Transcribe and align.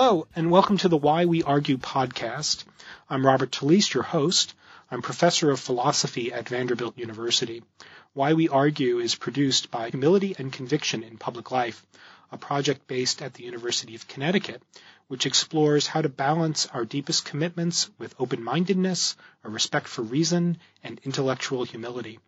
Hello, 0.00 0.28
and 0.36 0.48
welcome 0.48 0.78
to 0.78 0.88
the 0.88 0.96
Why 0.96 1.24
We 1.24 1.42
Argue 1.42 1.76
podcast. 1.76 2.62
I'm 3.10 3.26
Robert 3.26 3.50
Talisse, 3.50 3.92
your 3.92 4.04
host. 4.04 4.54
I'm 4.92 5.02
professor 5.02 5.50
of 5.50 5.58
philosophy 5.58 6.32
at 6.32 6.48
Vanderbilt 6.48 6.96
University. 6.96 7.64
Why 8.12 8.34
We 8.34 8.48
Argue 8.48 9.00
is 9.00 9.16
produced 9.16 9.72
by 9.72 9.90
Humility 9.90 10.36
and 10.38 10.52
Conviction 10.52 11.02
in 11.02 11.18
Public 11.18 11.50
Life, 11.50 11.84
a 12.30 12.38
project 12.38 12.86
based 12.86 13.20
at 13.22 13.34
the 13.34 13.42
University 13.42 13.96
of 13.96 14.06
Connecticut, 14.06 14.62
which 15.08 15.26
explores 15.26 15.88
how 15.88 16.00
to 16.00 16.08
balance 16.08 16.66
our 16.66 16.84
deepest 16.84 17.24
commitments 17.24 17.90
with 17.98 18.14
open 18.20 18.40
mindedness, 18.40 19.16
a 19.42 19.48
respect 19.48 19.88
for 19.88 20.02
reason, 20.02 20.58
and 20.84 21.00
intellectual 21.02 21.64
humility. 21.64 22.20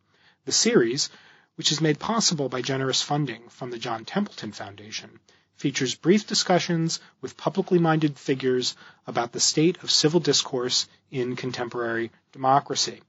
The 0.44 0.50
series, 0.50 1.08
which 1.54 1.70
is 1.70 1.80
made 1.80 2.00
possible 2.00 2.48
by 2.48 2.62
generous 2.62 3.00
funding 3.00 3.48
from 3.48 3.70
the 3.70 3.78
John 3.78 4.04
Templeton 4.04 4.50
Foundation, 4.50 5.20
features 5.60 5.94
brief 5.94 6.26
discussions 6.26 7.00
with 7.20 7.36
publicly 7.36 7.78
minded 7.78 8.18
figures 8.18 8.74
about 9.06 9.30
the 9.32 9.38
state 9.38 9.76
of 9.82 9.90
civil 9.90 10.18
discourse 10.18 10.88
in 11.10 11.36
contemporary 11.36 12.10
democracy. 12.32 13.02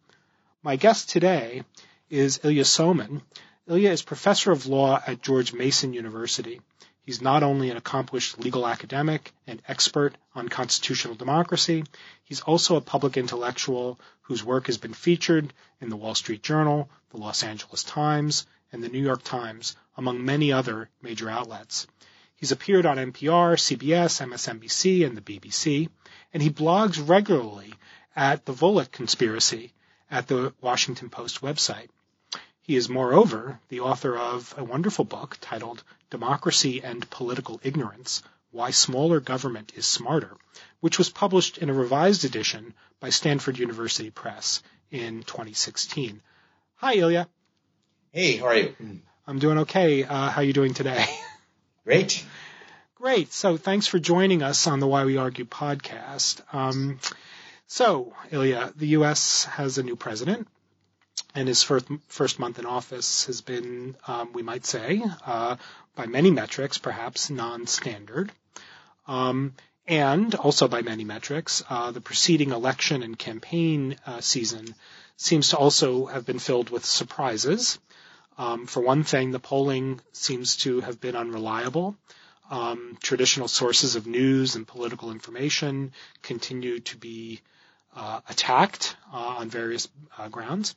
My 0.62 0.76
guest 0.76 1.10
today 1.10 1.64
is 2.10 2.42
Ilya 2.44 2.66
Somin. 2.66 3.22
Ilya 3.70 3.92
is 3.92 4.02
professor 4.02 4.52
of 4.52 4.66
law 4.66 5.02
at 5.08 5.22
George 5.22 5.54
Mason 5.54 5.94
University. 5.94 6.60
He's 7.06 7.22
not 7.22 7.42
only 7.42 7.70
an 7.70 7.78
accomplished 7.78 8.38
legal 8.38 8.68
academic 8.68 9.32
and 9.48 9.62
expert 9.66 10.14
on 10.36 10.50
constitutional 10.50 11.16
democracy, 11.16 11.86
he's 12.26 12.42
also 12.42 12.76
a 12.76 12.82
public 12.82 13.16
intellectual 13.16 13.98
whose 14.24 14.44
work 14.44 14.66
has 14.66 14.78
been 14.78 14.94
featured 14.94 15.54
in 15.80 15.88
the 15.88 15.96
Wall 15.96 16.16
Street 16.16 16.44
Journal, 16.44 16.90
the 17.12 17.18
Los 17.18 17.44
Angeles 17.44 17.84
Times, 17.86 18.46
and 18.74 18.84
the 18.84 18.90
New 18.90 19.02
York 19.02 19.24
Times, 19.24 19.78
among 19.96 20.26
many 20.26 20.52
other 20.52 20.90
major 21.02 21.30
outlets. 21.30 21.88
He's 22.42 22.52
appeared 22.52 22.88
on 22.88 22.97
NPR, 22.97 23.56
CBS, 23.56 24.20
MSNBC, 24.20 25.06
and 25.06 25.16
the 25.16 25.22
BBC, 25.22 25.89
and 26.34 26.42
he 26.42 26.50
blogs 26.50 26.98
regularly 27.08 27.75
at 28.16 28.45
the 28.45 28.52
Volokh 28.52 28.92
Conspiracy 28.92 29.73
at 30.09 30.28
the 30.28 30.52
Washington 30.59 31.11
Post 31.11 31.42
website. 31.42 31.89
He 32.64 32.75
is, 32.75 32.89
moreover, 32.89 33.59
the 33.70 33.81
author 33.81 34.17
of 34.17 34.56
a 34.58 34.64
wonderful 34.64 35.06
book 35.06 35.38
titled 35.39 35.83
Democracy 36.09 36.81
and 36.81 37.08
Political 37.11 37.61
Ignorance 37.61 38.23
Why 38.50 38.72
Smaller 38.72 39.20
Government 39.20 39.73
is 39.76 39.86
Smarter, 39.86 40.36
which 40.80 40.98
was 40.98 41.11
published 41.11 41.59
in 41.59 41.70
a 41.70 41.73
revised 41.73 42.26
edition 42.26 42.73
by 43.00 43.11
Stanford 43.11 43.59
University 43.59 44.09
Press 44.09 44.64
in 44.89 45.22
2016. 45.22 46.20
Hi, 46.78 46.94
Ilya. 46.95 47.28
Hey, 48.11 48.38
how 48.38 48.48
are 48.48 48.58
you? 48.58 48.76
I'm 49.28 49.38
doing 49.38 49.59
okay. 49.59 50.03
Uh, 50.03 50.31
how 50.31 50.42
are 50.42 50.44
you 50.44 50.53
doing 50.53 50.73
today? 50.73 51.05
Great. 51.83 52.23
Great. 52.95 53.33
So 53.33 53.58
thanks 53.58 53.87
for 53.87 53.97
joining 53.97 54.43
us 54.43 54.67
on 54.67 54.80
the 54.80 54.86
Why 54.86 55.05
We 55.05 55.17
Argue 55.17 55.45
podcast. 55.45 56.42
Um, 56.53 56.99
so, 57.65 58.14
Ilya, 58.30 58.73
the 58.75 58.87
U.S. 58.89 59.45
has 59.45 59.80
a 59.80 59.83
new 59.83 59.95
president, 59.95 60.47
and 61.33 61.47
his 61.47 61.64
first, 61.64 61.87
first 62.08 62.37
month 62.37 62.59
in 62.59 62.67
office 62.67 63.25
has 63.25 63.42
been, 63.42 63.95
um, 64.08 64.31
we 64.33 64.43
might 64.43 64.65
say, 64.65 65.02
uh, 65.25 65.55
by 65.95 66.05
many 66.05 66.30
metrics, 66.30 66.77
perhaps 66.77 67.31
non-standard. 67.31 68.31
Um, 69.08 69.55
and 69.87 70.36
also 70.36 70.67
by 70.67 70.83
many 70.83 71.03
metrics, 71.03 71.63
uh, 71.67 71.89
the 71.89 72.02
preceding 72.02 72.52
election 72.52 73.02
and 73.02 73.17
campaign 73.17 73.95
uh, 74.05 74.21
season 74.21 74.75
seems 75.17 75.49
to 75.49 75.58
also 75.58 76.05
have 76.05 76.25
been 76.25 76.39
filled 76.39 76.69
with 76.69 76.86
surprises. 76.86 77.80
Um, 78.37 78.65
for 78.65 78.81
one 78.81 79.03
thing, 79.03 79.31
the 79.31 79.39
polling 79.39 80.02
seems 80.14 80.58
to 80.58 80.81
have 80.81 80.99
been 80.99 81.15
unreliable. 81.15 81.95
Um, 82.49 82.97
traditional 83.02 83.47
sources 83.47 83.95
of 83.95 84.08
news 84.08 84.55
and 84.55 84.67
political 84.67 85.11
information 85.11 85.93
continue 86.21 86.80
to 86.80 86.97
be 86.97 87.42
uh, 87.95 88.21
attacked 88.30 88.95
uh, 89.14 89.17
on 89.39 89.49
various 89.49 89.87
uh, 90.17 90.27
grounds, 90.27 90.75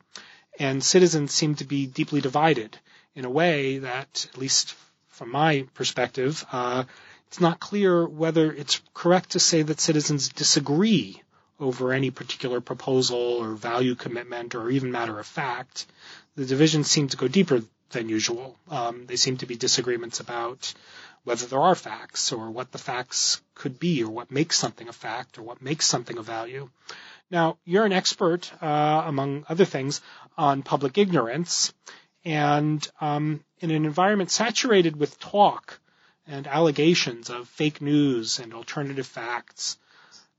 and 0.58 0.82
citizens 0.82 1.32
seem 1.32 1.54
to 1.56 1.64
be 1.64 1.86
deeply 1.86 2.20
divided 2.20 2.78
in 3.14 3.24
a 3.24 3.30
way 3.30 3.78
that, 3.78 4.26
at 4.32 4.38
least 4.38 4.74
from 5.08 5.30
my 5.30 5.66
perspective, 5.74 6.44
uh, 6.52 6.84
it's 7.28 7.40
not 7.40 7.60
clear 7.60 8.06
whether 8.06 8.52
it's 8.52 8.80
correct 8.92 9.30
to 9.30 9.40
say 9.40 9.62
that 9.62 9.80
citizens 9.80 10.28
disagree 10.28 11.22
over 11.60 11.92
any 11.92 12.10
particular 12.10 12.60
proposal 12.60 13.18
or 13.18 13.54
value 13.54 13.94
commitment 13.94 14.54
or 14.54 14.70
even 14.70 14.90
matter 14.92 15.18
of 15.18 15.26
fact. 15.26 15.86
The 16.36 16.46
divisions 16.46 16.90
seem 16.90 17.08
to 17.08 17.16
go 17.16 17.28
deeper 17.28 17.62
than 17.90 18.08
usual. 18.08 18.58
Um, 18.68 19.06
they 19.06 19.16
seem 19.16 19.36
to 19.38 19.46
be 19.46 19.56
disagreements 19.56 20.20
about 20.20 20.74
whether 21.22 21.46
there 21.46 21.60
are 21.60 21.74
facts 21.74 22.32
or 22.32 22.50
what 22.50 22.72
the 22.72 22.78
facts 22.78 23.40
could 23.54 23.78
be 23.78 24.02
or 24.02 24.10
what 24.10 24.30
makes 24.30 24.58
something 24.58 24.88
a 24.88 24.92
fact 24.92 25.38
or 25.38 25.42
what 25.42 25.62
makes 25.62 25.86
something 25.86 26.18
a 26.18 26.22
value. 26.22 26.68
Now, 27.30 27.56
you're 27.64 27.86
an 27.86 27.92
expert, 27.92 28.52
uh, 28.62 29.02
among 29.06 29.46
other 29.48 29.64
things, 29.64 30.00
on 30.36 30.62
public 30.62 30.98
ignorance, 30.98 31.72
and 32.24 32.86
um, 33.00 33.42
in 33.60 33.70
an 33.70 33.84
environment 33.84 34.30
saturated 34.30 34.96
with 34.96 35.18
talk 35.18 35.80
and 36.26 36.46
allegations 36.46 37.30
of 37.30 37.48
fake 37.48 37.80
news 37.80 38.38
and 38.38 38.52
alternative 38.52 39.06
facts, 39.06 39.78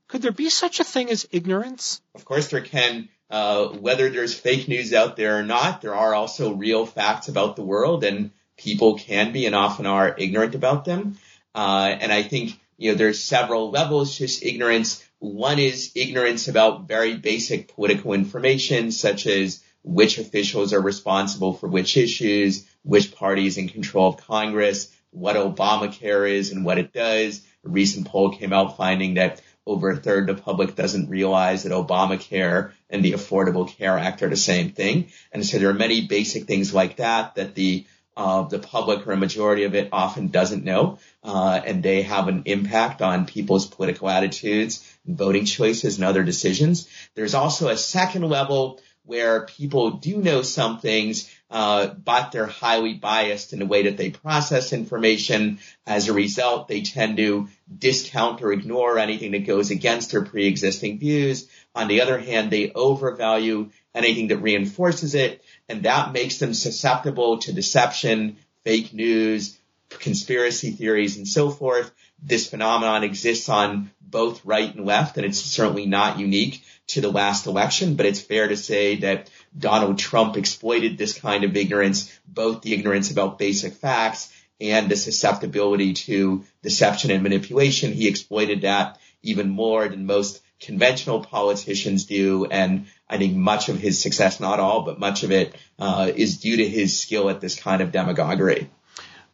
could 0.08 0.22
there 0.22 0.32
be 0.32 0.50
such 0.50 0.78
a 0.78 0.84
thing 0.84 1.10
as 1.10 1.26
ignorance? 1.32 2.00
Of 2.14 2.24
course, 2.24 2.48
there 2.48 2.60
can. 2.60 3.08
Uh, 3.28 3.68
whether 3.68 4.08
there's 4.08 4.34
fake 4.34 4.68
news 4.68 4.92
out 4.92 5.16
there 5.16 5.38
or 5.38 5.42
not, 5.42 5.80
there 5.80 5.94
are 5.94 6.14
also 6.14 6.54
real 6.54 6.86
facts 6.86 7.28
about 7.28 7.56
the 7.56 7.62
world, 7.62 8.04
and 8.04 8.30
people 8.56 8.96
can 8.96 9.32
be 9.32 9.46
and 9.46 9.54
often 9.54 9.86
are 9.86 10.14
ignorant 10.16 10.54
about 10.54 10.84
them. 10.84 11.18
Uh, 11.54 11.96
and 12.00 12.12
I 12.12 12.22
think 12.22 12.58
you 12.76 12.90
know 12.90 12.96
there's 12.96 13.22
several 13.22 13.70
levels 13.70 14.18
to 14.18 14.46
ignorance. 14.46 15.04
One 15.18 15.58
is 15.58 15.92
ignorance 15.94 16.46
about 16.46 16.86
very 16.86 17.16
basic 17.16 17.74
political 17.74 18.12
information, 18.12 18.92
such 18.92 19.26
as 19.26 19.62
which 19.82 20.18
officials 20.18 20.72
are 20.72 20.80
responsible 20.80 21.54
for 21.54 21.68
which 21.68 21.96
issues, 21.96 22.66
which 22.82 23.14
party 23.14 23.46
is 23.46 23.56
in 23.56 23.68
control 23.68 24.08
of 24.10 24.18
Congress, 24.18 24.92
what 25.10 25.36
Obamacare 25.36 26.30
is 26.30 26.52
and 26.52 26.64
what 26.64 26.78
it 26.78 26.92
does. 26.92 27.42
A 27.64 27.68
recent 27.68 28.06
poll 28.06 28.36
came 28.36 28.52
out 28.52 28.76
finding 28.76 29.14
that 29.14 29.40
over 29.66 29.90
a 29.90 29.96
third 29.96 30.30
of 30.30 30.36
the 30.36 30.42
public 30.42 30.76
doesn't 30.76 31.10
realize 31.10 31.64
that 31.64 31.72
Obamacare 31.72 32.72
and 32.88 33.04
the 33.04 33.12
Affordable 33.12 33.68
Care 33.68 33.98
Act 33.98 34.22
are 34.22 34.28
the 34.28 34.36
same 34.36 34.70
thing. 34.70 35.08
And 35.32 35.44
so 35.44 35.58
there 35.58 35.70
are 35.70 35.74
many 35.74 36.06
basic 36.06 36.44
things 36.44 36.72
like 36.72 36.96
that 36.96 37.34
that 37.34 37.54
the 37.54 37.86
uh, 38.16 38.42
the 38.44 38.58
public 38.58 39.06
or 39.06 39.12
a 39.12 39.16
majority 39.16 39.64
of 39.64 39.74
it 39.74 39.90
often 39.92 40.28
doesn't 40.28 40.64
know, 40.64 40.98
uh, 41.22 41.60
and 41.66 41.82
they 41.82 42.00
have 42.00 42.28
an 42.28 42.44
impact 42.46 43.02
on 43.02 43.26
people's 43.26 43.66
political 43.66 44.08
attitudes, 44.08 44.90
voting 45.04 45.44
choices, 45.44 45.96
and 45.96 46.04
other 46.06 46.22
decisions. 46.22 46.88
There's 47.14 47.34
also 47.34 47.68
a 47.68 47.76
second 47.76 48.22
level 48.22 48.80
where 49.04 49.44
people 49.44 49.92
do 49.92 50.16
know 50.16 50.40
some 50.40 50.80
things, 50.80 51.30
uh, 51.50 51.86
but 51.86 52.32
they're 52.32 52.46
highly 52.46 52.94
biased 52.94 53.52
in 53.52 53.60
the 53.60 53.66
way 53.66 53.84
that 53.84 53.96
they 53.96 54.10
process 54.10 54.72
information. 54.72 55.58
As 55.86 56.08
a 56.08 56.12
result, 56.12 56.68
they 56.68 56.82
tend 56.82 57.16
to 57.18 57.48
discount 57.78 58.42
or 58.42 58.52
ignore 58.52 58.98
anything 58.98 59.32
that 59.32 59.46
goes 59.46 59.70
against 59.70 60.10
their 60.10 60.24
pre-existing 60.24 60.98
views. 60.98 61.48
On 61.74 61.88
the 61.88 62.00
other 62.00 62.18
hand, 62.18 62.50
they 62.50 62.72
overvalue 62.72 63.70
anything 63.94 64.28
that 64.28 64.38
reinforces 64.38 65.14
it, 65.14 65.42
and 65.68 65.84
that 65.84 66.12
makes 66.12 66.38
them 66.38 66.52
susceptible 66.52 67.38
to 67.38 67.52
deception, 67.52 68.36
fake 68.64 68.92
news, 68.92 69.56
conspiracy 69.88 70.72
theories, 70.72 71.16
and 71.16 71.28
so 71.28 71.50
forth. 71.50 71.90
This 72.22 72.48
phenomenon 72.48 73.04
exists 73.04 73.48
on 73.48 73.90
both 74.00 74.44
right 74.44 74.74
and 74.74 74.84
left, 74.84 75.16
and 75.16 75.26
it's 75.26 75.38
certainly 75.38 75.86
not 75.86 76.18
unique 76.18 76.62
to 76.88 77.00
the 77.00 77.10
last 77.10 77.46
election, 77.46 77.94
but 77.94 78.06
it's 78.06 78.20
fair 78.20 78.48
to 78.48 78.56
say 78.56 78.96
that 78.96 79.30
Donald 79.58 79.98
Trump 79.98 80.36
exploited 80.36 80.98
this 80.98 81.18
kind 81.18 81.44
of 81.44 81.56
ignorance, 81.56 82.12
both 82.26 82.62
the 82.62 82.74
ignorance 82.74 83.10
about 83.10 83.38
basic 83.38 83.74
facts 83.74 84.32
and 84.60 84.88
the 84.88 84.96
susceptibility 84.96 85.92
to 85.92 86.44
deception 86.62 87.10
and 87.10 87.22
manipulation. 87.22 87.92
He 87.92 88.08
exploited 88.08 88.62
that 88.62 88.98
even 89.22 89.48
more 89.48 89.88
than 89.88 90.06
most 90.06 90.40
conventional 90.60 91.22
politicians 91.22 92.04
do. 92.04 92.46
And 92.46 92.86
I 93.08 93.18
think 93.18 93.34
much 93.36 93.68
of 93.68 93.78
his 93.78 94.00
success, 94.00 94.40
not 94.40 94.60
all, 94.60 94.82
but 94.82 94.98
much 94.98 95.22
of 95.22 95.32
it, 95.32 95.54
uh, 95.78 96.10
is 96.14 96.38
due 96.38 96.56
to 96.56 96.68
his 96.68 96.98
skill 96.98 97.28
at 97.28 97.40
this 97.40 97.58
kind 97.58 97.82
of 97.82 97.92
demagoguery. 97.92 98.70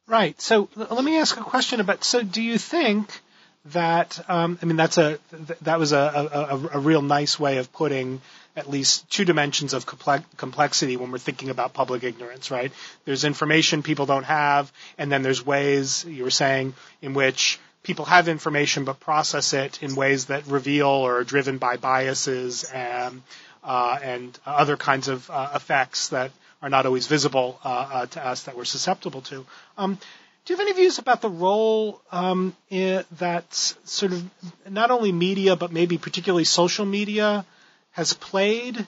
Right. 0.06 0.40
So 0.40 0.68
let 0.76 1.04
me 1.04 1.18
ask 1.18 1.36
a 1.38 1.42
question 1.42 1.80
about. 1.80 2.04
So 2.04 2.22
do 2.22 2.42
you 2.42 2.58
think 2.58 3.20
that? 3.66 4.18
Um, 4.28 4.58
I 4.60 4.66
mean, 4.66 4.76
that's 4.76 4.98
a 4.98 5.18
th- 5.30 5.58
that 5.60 5.78
was 5.78 5.92
a, 5.92 6.28
a, 6.52 6.78
a 6.78 6.80
real 6.80 7.02
nice 7.02 7.38
way 7.38 7.58
of 7.58 7.72
putting 7.72 8.20
at 8.54 8.68
least 8.68 9.08
two 9.10 9.24
dimensions 9.24 9.72
of 9.72 9.86
complexity 9.86 10.96
when 10.96 11.10
we're 11.10 11.18
thinking 11.18 11.50
about 11.50 11.72
public 11.72 12.04
ignorance. 12.04 12.50
Right. 12.50 12.72
There's 13.04 13.24
information 13.24 13.82
people 13.82 14.06
don't 14.06 14.24
have, 14.24 14.72
and 14.98 15.10
then 15.10 15.22
there's 15.22 15.44
ways 15.44 16.04
you 16.04 16.24
were 16.24 16.30
saying 16.30 16.74
in 17.00 17.14
which 17.14 17.58
people 17.82 18.04
have 18.04 18.28
information 18.28 18.84
but 18.84 19.00
process 19.00 19.52
it 19.52 19.82
in 19.82 19.94
ways 19.94 20.26
that 20.26 20.46
reveal 20.46 20.86
or 20.86 21.18
are 21.18 21.24
driven 21.24 21.58
by 21.58 21.76
biases 21.76 22.64
and 22.64 23.22
uh, 23.64 23.98
and 24.02 24.38
other 24.44 24.76
kinds 24.76 25.08
of 25.08 25.30
uh, 25.30 25.50
effects 25.54 26.08
that 26.08 26.32
are 26.60 26.68
not 26.68 26.86
always 26.86 27.06
visible 27.06 27.60
uh, 27.64 27.68
uh, 27.68 28.06
to 28.06 28.24
us 28.24 28.44
that 28.44 28.56
we're 28.56 28.64
susceptible 28.64 29.20
to. 29.20 29.46
Um, 29.78 29.98
do 30.44 30.52
you 30.52 30.56
have 30.58 30.66
any 30.66 30.74
views 30.74 30.98
about 30.98 31.20
the 31.20 31.28
role 31.28 32.00
um, 32.10 32.56
that 32.70 33.54
sort 33.54 34.12
of 34.12 34.24
not 34.68 34.90
only 34.90 35.12
media 35.12 35.54
but 35.54 35.72
maybe 35.72 35.98
particularly 35.98 36.44
social 36.44 36.84
media 36.84 37.44
has 37.92 38.12
played 38.12 38.86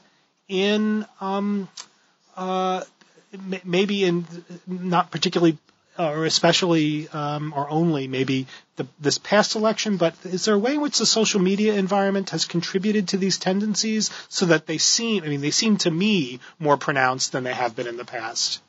in 0.49 1.07
um, 1.21 1.69
uh, 2.37 2.83
maybe 3.65 4.05
in 4.05 4.27
not 4.67 5.11
particularly 5.11 5.59
or 5.97 6.25
especially 6.25 7.09
um, 7.11 7.55
or 7.57 7.71
only 7.71 8.09
maybe 8.09 8.49
the, 8.77 8.87
this 8.99 9.19
past 9.19 9.55
election, 9.55 9.97
but 9.97 10.15
is 10.25 10.45
there 10.45 10.57
a 10.57 10.59
way 10.59 10.75
in 10.75 10.81
which 10.81 10.99
the 10.99 11.07
social 11.07 11.41
media 11.41 11.75
environment 11.75 12.31
has 12.31 12.47
contributed 12.47 13.09
to 13.09 13.17
these 13.17 13.39
tendencies 13.39 14.11
so 14.29 14.47
that 14.47 14.67
they 14.67 14.79
seem, 14.79 15.23
I 15.23 15.29
mean, 15.29 15.41
they 15.41 15.53
seem 15.53 15.77
to 15.79 15.91
me 15.93 16.41
more 16.59 16.77
pronounced 16.77 17.31
than 17.31 17.45
they 17.45 17.55
have 17.55 17.77
been 17.77 17.87
in 17.87 17.97
the 17.97 18.05
past? 18.05 18.61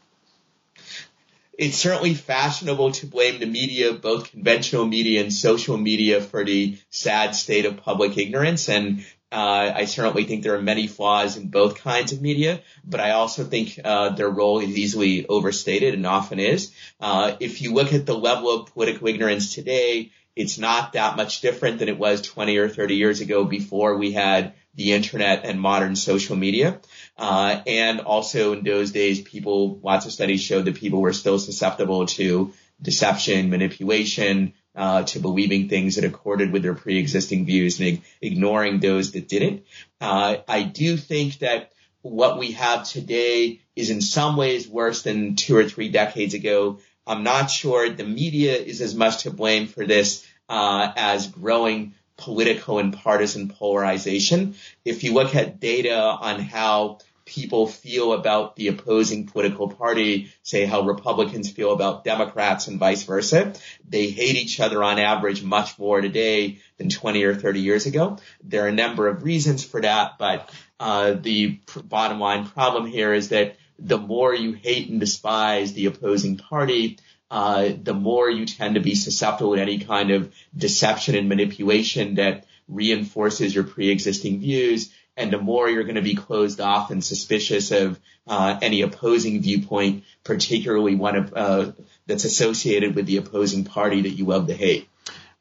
it's 1.57 1.77
certainly 1.77 2.13
fashionable 2.13 2.91
to 2.91 3.07
blame 3.07 3.39
the 3.39 3.45
media, 3.45 3.93
both 3.93 4.31
conventional 4.31 4.85
media 4.85 5.21
and 5.21 5.31
social 5.31 5.77
media, 5.77 6.21
for 6.21 6.43
the 6.43 6.77
sad 6.89 7.35
state 7.35 7.65
of 7.65 7.77
public 7.77 8.17
ignorance. 8.17 8.67
And 8.69 9.05
uh, 9.35 9.73
I 9.75 9.83
certainly 9.83 10.23
think 10.23 10.43
there 10.43 10.55
are 10.55 10.61
many 10.61 10.87
flaws 10.87 11.35
in 11.35 11.49
both 11.49 11.81
kinds 11.81 12.13
of 12.13 12.21
media, 12.21 12.61
but 12.85 13.01
I 13.01 13.11
also 13.11 13.43
think 13.43 13.77
uh, 13.83 14.09
their 14.09 14.29
role 14.29 14.59
is 14.59 14.77
easily 14.77 15.27
overstated 15.27 15.93
and 15.93 16.07
often 16.07 16.39
is. 16.39 16.71
Uh, 17.01 17.35
if 17.41 17.61
you 17.61 17.73
look 17.73 17.91
at 17.91 18.05
the 18.05 18.17
level 18.17 18.49
of 18.49 18.73
political 18.73 19.09
ignorance 19.09 19.53
today, 19.53 20.11
it's 20.37 20.57
not 20.57 20.93
that 20.93 21.17
much 21.17 21.41
different 21.41 21.79
than 21.79 21.89
it 21.89 21.97
was 21.97 22.21
20 22.21 22.57
or 22.57 22.69
30 22.69 22.95
years 22.95 23.19
ago 23.19 23.43
before 23.43 23.97
we 23.97 24.13
had 24.13 24.53
the 24.75 24.93
internet 24.93 25.43
and 25.43 25.59
modern 25.59 25.97
social 25.97 26.37
media. 26.37 26.79
Uh, 27.17 27.61
and 27.67 27.99
also 27.99 28.53
in 28.53 28.63
those 28.63 28.91
days, 28.91 29.19
people, 29.19 29.79
lots 29.83 30.05
of 30.05 30.13
studies 30.13 30.41
showed 30.41 30.63
that 30.63 30.75
people 30.75 31.01
were 31.01 31.13
still 31.13 31.39
susceptible 31.39 32.05
to 32.05 32.53
deception, 32.81 33.49
manipulation, 33.49 34.53
uh, 34.75 35.03
to 35.03 35.19
believing 35.19 35.69
things 35.69 35.95
that 35.95 36.05
accorded 36.05 36.51
with 36.51 36.63
their 36.63 36.73
pre-existing 36.73 37.45
views 37.45 37.79
and 37.79 37.87
ig- 37.89 38.03
ignoring 38.21 38.79
those 38.79 39.11
that 39.11 39.27
didn't. 39.27 39.65
Uh, 40.01 40.37
I 40.47 40.63
do 40.63 40.97
think 40.97 41.39
that 41.39 41.71
what 42.01 42.37
we 42.37 42.51
have 42.51 42.87
today 42.87 43.61
is 43.75 43.89
in 43.89 44.01
some 44.01 44.37
ways 44.37 44.67
worse 44.67 45.01
than 45.01 45.35
two 45.35 45.57
or 45.57 45.67
three 45.67 45.89
decades 45.89 46.33
ago. 46.33 46.79
I'm 47.07 47.23
not 47.23 47.49
sure 47.49 47.89
the 47.89 48.03
media 48.03 48.55
is 48.55 48.81
as 48.81 48.93
much 48.93 49.23
to 49.23 49.31
blame 49.31 49.67
for 49.67 49.85
this 49.85 50.25
uh, 50.47 50.91
as 50.95 51.27
growing 51.27 51.93
political 52.17 52.79
and 52.79 52.93
partisan 52.93 53.49
polarization. 53.49 54.55
If 54.83 55.03
you 55.03 55.13
look 55.13 55.35
at 55.35 55.59
data 55.59 55.97
on 55.99 56.39
how 56.39 56.99
people 57.35 57.67
feel 57.67 58.13
about 58.13 58.55
the 58.55 58.69
opposing 58.69 59.27
political 59.27 59.67
party, 59.67 60.31
say 60.41 60.63
how 60.63 60.81
Republicans 60.81 61.51
feel 61.51 61.73
about 61.73 62.05
Democrats 62.05 62.67
and 62.67 62.79
vice 62.79 63.03
versa, 63.03 63.53
they 63.87 64.07
hate 64.07 64.37
each 64.37 64.61
other 64.61 64.81
on 64.81 64.99
average 64.99 65.43
much 65.43 65.77
more 65.77 65.99
today 65.99 66.59
than 66.77 66.89
20 66.89 67.23
or 67.25 67.35
30 67.35 67.59
years 67.59 67.85
ago. 67.85 68.17
There 68.41 68.63
are 68.63 68.69
a 68.69 68.71
number 68.71 69.09
of 69.09 69.23
reasons 69.23 69.65
for 69.65 69.81
that, 69.81 70.17
but 70.17 70.49
uh, 70.79 71.13
the 71.13 71.59
bottom 71.83 72.21
line 72.21 72.47
problem 72.47 72.85
here 72.85 73.13
is 73.13 73.29
that 73.29 73.57
the 73.77 73.97
more 73.97 74.33
you 74.33 74.53
hate 74.53 74.89
and 74.89 75.01
despise 75.01 75.73
the 75.73 75.87
opposing 75.87 76.37
party, 76.37 76.99
uh, 77.29 77.69
the 77.83 77.93
more 77.93 78.29
you 78.29 78.45
tend 78.45 78.75
to 78.75 78.81
be 78.81 78.95
susceptible 78.95 79.55
to 79.55 79.61
any 79.61 79.79
kind 79.79 80.11
of 80.11 80.33
deception 80.55 81.15
and 81.15 81.27
manipulation 81.27 82.15
that 82.15 82.45
reinforces 82.69 83.53
your 83.53 83.65
pre-existing 83.65 84.39
views, 84.39 84.89
and 85.17 85.31
the 85.31 85.37
more 85.37 85.69
you're 85.69 85.83
going 85.83 85.95
to 85.95 86.01
be 86.01 86.15
closed 86.15 86.59
off 86.59 86.91
and 86.91 87.03
suspicious 87.03 87.71
of 87.71 87.99
uh, 88.27 88.57
any 88.61 88.81
opposing 88.81 89.41
viewpoint, 89.41 90.03
particularly 90.23 90.95
one 90.95 91.15
of, 91.15 91.33
uh, 91.33 91.71
that's 92.05 92.25
associated 92.25 92.95
with 92.95 93.05
the 93.05 93.17
opposing 93.17 93.63
party 93.63 94.01
that 94.01 94.09
you 94.09 94.25
love 94.25 94.47
to 94.47 94.55
hate. 94.55 94.89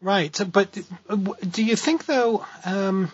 Right. 0.00 0.38
But 0.52 0.76
do 1.50 1.64
you 1.64 1.76
think, 1.76 2.06
though, 2.06 2.44
um, 2.64 3.10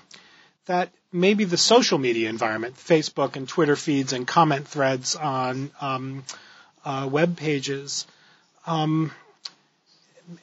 that 0.67 0.91
maybe 1.12 1.45
the 1.45 1.57
social 1.57 1.99
media 1.99 2.29
environment, 2.29 2.77
Facebook 2.77 3.37
and 3.37 3.49
Twitter 3.49 3.77
feeds 3.77 4.12
and 4.12 4.27
comment 4.27 4.67
threads 4.67 5.17
on 5.17 5.71
um, 5.81 6.25
uh, 6.85 7.09
web 7.11 7.37
pages, 7.37 8.07
um, 8.67 9.12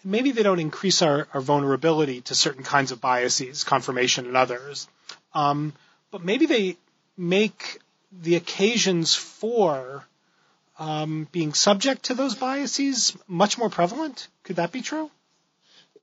maybe 0.04 0.31
they 0.31 0.44
don't 0.44 0.60
increase 0.60 1.02
our, 1.02 1.28
our 1.34 1.42
vulnerability 1.42 2.22
to 2.22 2.36
certain 2.36 2.64
kinds 2.64 2.92
of 2.92 3.02
biases, 3.02 3.64
confirmation 3.64 4.25
and 4.25 4.38
others, 4.38 4.88
um, 5.34 5.74
but 6.12 6.24
maybe 6.24 6.45
they 6.45 6.77
make 7.15 7.80
the 8.12 8.36
occasions 8.36 9.15
for 9.15 10.06
um, 10.80 11.27
being 11.31 11.54
subject 11.54 12.04
to 12.04 12.13
those 12.13 12.36
biases 12.36 13.18
much 13.27 13.57
more 13.57 13.69
prevalent? 13.69 14.27
Could 14.44 14.57
that 14.57 14.71
be 14.71 14.81
true? 14.81 15.09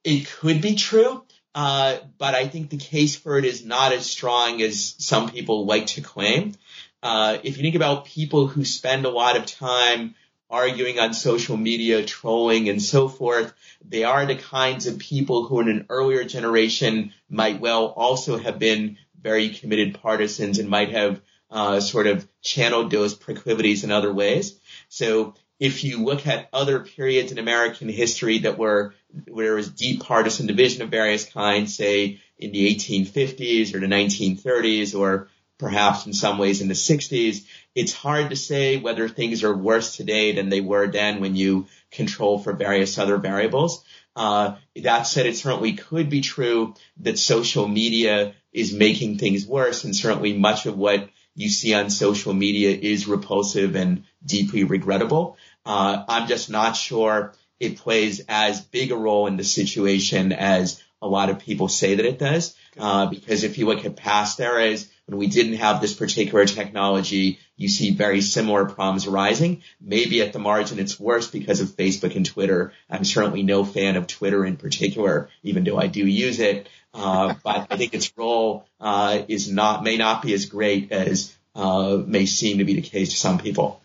It 0.02 0.28
could 0.28 0.60
be 0.60 0.74
true, 0.74 1.22
uh, 1.54 1.98
but 2.18 2.34
I 2.34 2.48
think 2.48 2.70
the 2.70 2.76
case 2.76 3.16
for 3.16 3.38
it 3.38 3.44
is 3.44 3.64
not 3.64 3.92
as 3.92 4.04
strong 4.10 4.60
as 4.60 4.94
some 4.98 5.30
people 5.30 5.64
like 5.64 5.86
to 5.88 6.00
claim. 6.00 6.54
Uh, 7.02 7.38
if 7.42 7.56
you 7.56 7.62
think 7.62 7.74
about 7.74 8.06
people 8.06 8.46
who 8.46 8.64
spend 8.64 9.06
a 9.06 9.10
lot 9.10 9.36
of 9.36 9.46
time 9.46 10.14
arguing 10.50 10.98
on 10.98 11.14
social 11.14 11.56
media, 11.56 12.04
trolling, 12.04 12.68
and 12.68 12.82
so 12.82 13.08
forth, 13.08 13.52
they 13.86 14.04
are 14.04 14.26
the 14.26 14.36
kinds 14.36 14.86
of 14.86 14.98
people 14.98 15.46
who 15.46 15.60
in 15.60 15.68
an 15.68 15.86
earlier 15.88 16.24
generation 16.24 17.12
might 17.28 17.60
well 17.60 17.86
also 17.86 18.38
have 18.38 18.58
been 18.58 18.98
very 19.24 19.48
committed 19.48 20.00
partisans 20.00 20.60
and 20.60 20.68
might 20.68 20.90
have 20.90 21.20
uh, 21.50 21.80
sort 21.80 22.06
of 22.06 22.28
channeled 22.42 22.90
those 22.90 23.14
proclivities 23.14 23.82
in 23.82 23.90
other 23.90 24.12
ways. 24.12 24.56
So 24.88 25.34
if 25.58 25.82
you 25.82 26.04
look 26.04 26.26
at 26.26 26.48
other 26.52 26.80
periods 26.80 27.32
in 27.32 27.38
American 27.38 27.88
history 27.88 28.38
that 28.40 28.58
were 28.58 28.94
where 29.28 29.46
there 29.46 29.54
was 29.54 29.70
deep 29.70 30.02
partisan 30.02 30.46
division 30.46 30.82
of 30.82 30.90
various 30.90 31.24
kinds, 31.24 31.76
say 31.76 32.20
in 32.38 32.52
the 32.52 32.74
1850s 32.74 33.74
or 33.74 33.80
the 33.80 33.86
1930s, 33.86 34.98
or 34.98 35.28
perhaps 35.58 36.06
in 36.06 36.12
some 36.12 36.38
ways 36.38 36.60
in 36.60 36.68
the 36.68 36.74
60s, 36.74 37.44
it's 37.74 37.92
hard 37.92 38.30
to 38.30 38.36
say 38.36 38.76
whether 38.76 39.08
things 39.08 39.44
are 39.44 39.56
worse 39.56 39.96
today 39.96 40.32
than 40.32 40.48
they 40.48 40.60
were 40.60 40.88
then 40.88 41.20
when 41.20 41.36
you 41.36 41.66
control 41.90 42.38
for 42.38 42.52
various 42.52 42.98
other 42.98 43.16
variables. 43.16 43.84
Uh, 44.16 44.56
that 44.76 45.04
said, 45.04 45.26
it 45.26 45.36
certainly 45.36 45.72
could 45.74 46.08
be 46.08 46.20
true 46.20 46.74
that 46.98 47.18
social 47.18 47.66
media 47.66 48.34
is 48.54 48.72
making 48.72 49.18
things 49.18 49.46
worse, 49.46 49.84
and 49.84 49.94
certainly 49.94 50.32
much 50.32 50.64
of 50.64 50.78
what 50.78 51.10
you 51.34 51.48
see 51.50 51.74
on 51.74 51.90
social 51.90 52.32
media 52.32 52.70
is 52.70 53.08
repulsive 53.08 53.74
and 53.74 54.04
deeply 54.24 54.64
regrettable. 54.64 55.36
Uh, 55.66 56.04
I'm 56.08 56.28
just 56.28 56.48
not 56.48 56.76
sure 56.76 57.34
it 57.58 57.78
plays 57.78 58.22
as 58.28 58.60
big 58.60 58.92
a 58.92 58.96
role 58.96 59.26
in 59.26 59.36
the 59.36 59.44
situation 59.44 60.32
as 60.32 60.82
a 61.02 61.08
lot 61.08 61.30
of 61.30 61.40
people 61.40 61.68
say 61.68 61.96
that 61.96 62.06
it 62.06 62.18
does. 62.18 62.56
Uh, 62.78 63.06
because 63.06 63.44
if 63.44 63.58
you 63.58 63.66
look 63.66 63.84
at 63.84 63.96
past 63.96 64.40
eras, 64.40 64.88
when 65.06 65.18
we 65.18 65.26
didn't 65.26 65.54
have 65.54 65.80
this 65.80 65.94
particular 65.94 66.46
technology, 66.46 67.38
you 67.56 67.68
see 67.68 67.94
very 67.94 68.20
similar 68.20 68.64
problems 68.64 69.06
arising. 69.06 69.62
Maybe 69.80 70.22
at 70.22 70.32
the 70.32 70.38
margin 70.38 70.78
it's 70.78 70.98
worse 70.98 71.30
because 71.30 71.60
of 71.60 71.68
Facebook 71.68 72.16
and 72.16 72.24
Twitter. 72.24 72.72
I'm 72.88 73.04
certainly 73.04 73.42
no 73.42 73.64
fan 73.64 73.96
of 73.96 74.06
Twitter 74.06 74.44
in 74.44 74.56
particular, 74.56 75.28
even 75.42 75.64
though 75.64 75.78
I 75.78 75.88
do 75.88 76.06
use 76.06 76.40
it. 76.40 76.68
Uh, 76.94 77.34
but 77.42 77.66
I 77.70 77.76
think 77.76 77.92
its 77.92 78.12
role 78.16 78.66
uh, 78.80 79.22
is 79.26 79.50
not 79.50 79.82
may 79.82 79.96
not 79.96 80.22
be 80.22 80.32
as 80.32 80.46
great 80.46 80.92
as 80.92 81.34
uh, 81.56 82.00
may 82.06 82.24
seem 82.24 82.58
to 82.58 82.64
be 82.64 82.74
the 82.74 82.82
case 82.82 83.10
to 83.10 83.16
some 83.16 83.38
people. 83.38 83.80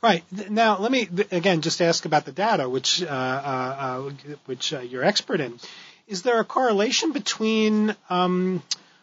Right. 0.00 0.24
Now, 0.48 0.78
let 0.78 0.90
me 0.90 1.08
again 1.30 1.60
just 1.60 1.82
ask 1.82 2.06
about 2.06 2.24
the 2.24 2.32
data, 2.32 2.68
which 2.68 3.02
uh, 3.02 3.06
uh, 3.06 4.10
which 4.46 4.72
you're 4.72 5.04
expert 5.04 5.40
in. 5.40 5.58
Is 6.06 6.22
there 6.22 6.40
a 6.40 6.44
correlation 6.44 7.12
between, 7.12 7.94
um, 8.08 8.62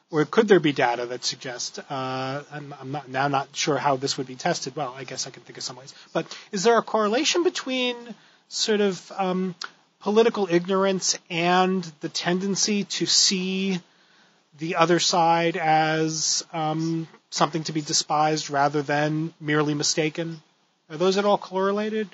or 0.09 0.25
could 0.25 0.47
there 0.47 0.59
be 0.59 0.71
data 0.71 1.05
that 1.05 1.23
suggests? 1.23 1.79
I'm, 1.87 2.73
I'm 2.81 2.91
not, 2.91 3.09
now 3.09 3.27
not 3.27 3.49
sure 3.51 3.77
how 3.77 3.95
this 3.97 4.17
would 4.17 4.25
be 4.25 4.35
tested. 4.35 4.75
Well, 4.75 4.95
I 4.97 5.03
guess 5.03 5.27
I 5.27 5.29
can 5.29 5.43
think 5.43 5.59
of 5.59 5.63
some 5.63 5.75
ways. 5.75 5.93
But 6.13 6.25
is 6.51 6.63
there 6.63 6.77
a 6.79 6.81
correlation 6.81 7.43
between 7.43 7.95
sort 8.47 8.81
of 8.81 9.11
um, 9.15 9.53
political 10.05 10.47
ignorance 10.51 11.17
and 11.31 11.83
the 12.01 12.09
tendency 12.09 12.83
to 12.83 13.07
see 13.07 13.79
the 14.59 14.75
other 14.75 14.99
side 14.99 15.57
as 15.57 16.45
um, 16.53 17.07
something 17.31 17.63
to 17.63 17.71
be 17.71 17.81
despised 17.81 18.51
rather 18.51 18.83
than 18.83 19.33
merely 19.41 19.73
mistaken? 19.73 20.43
Are 20.91 20.97
those 20.97 21.17
at 21.17 21.25
all 21.25 21.39
correlated? 21.39 22.07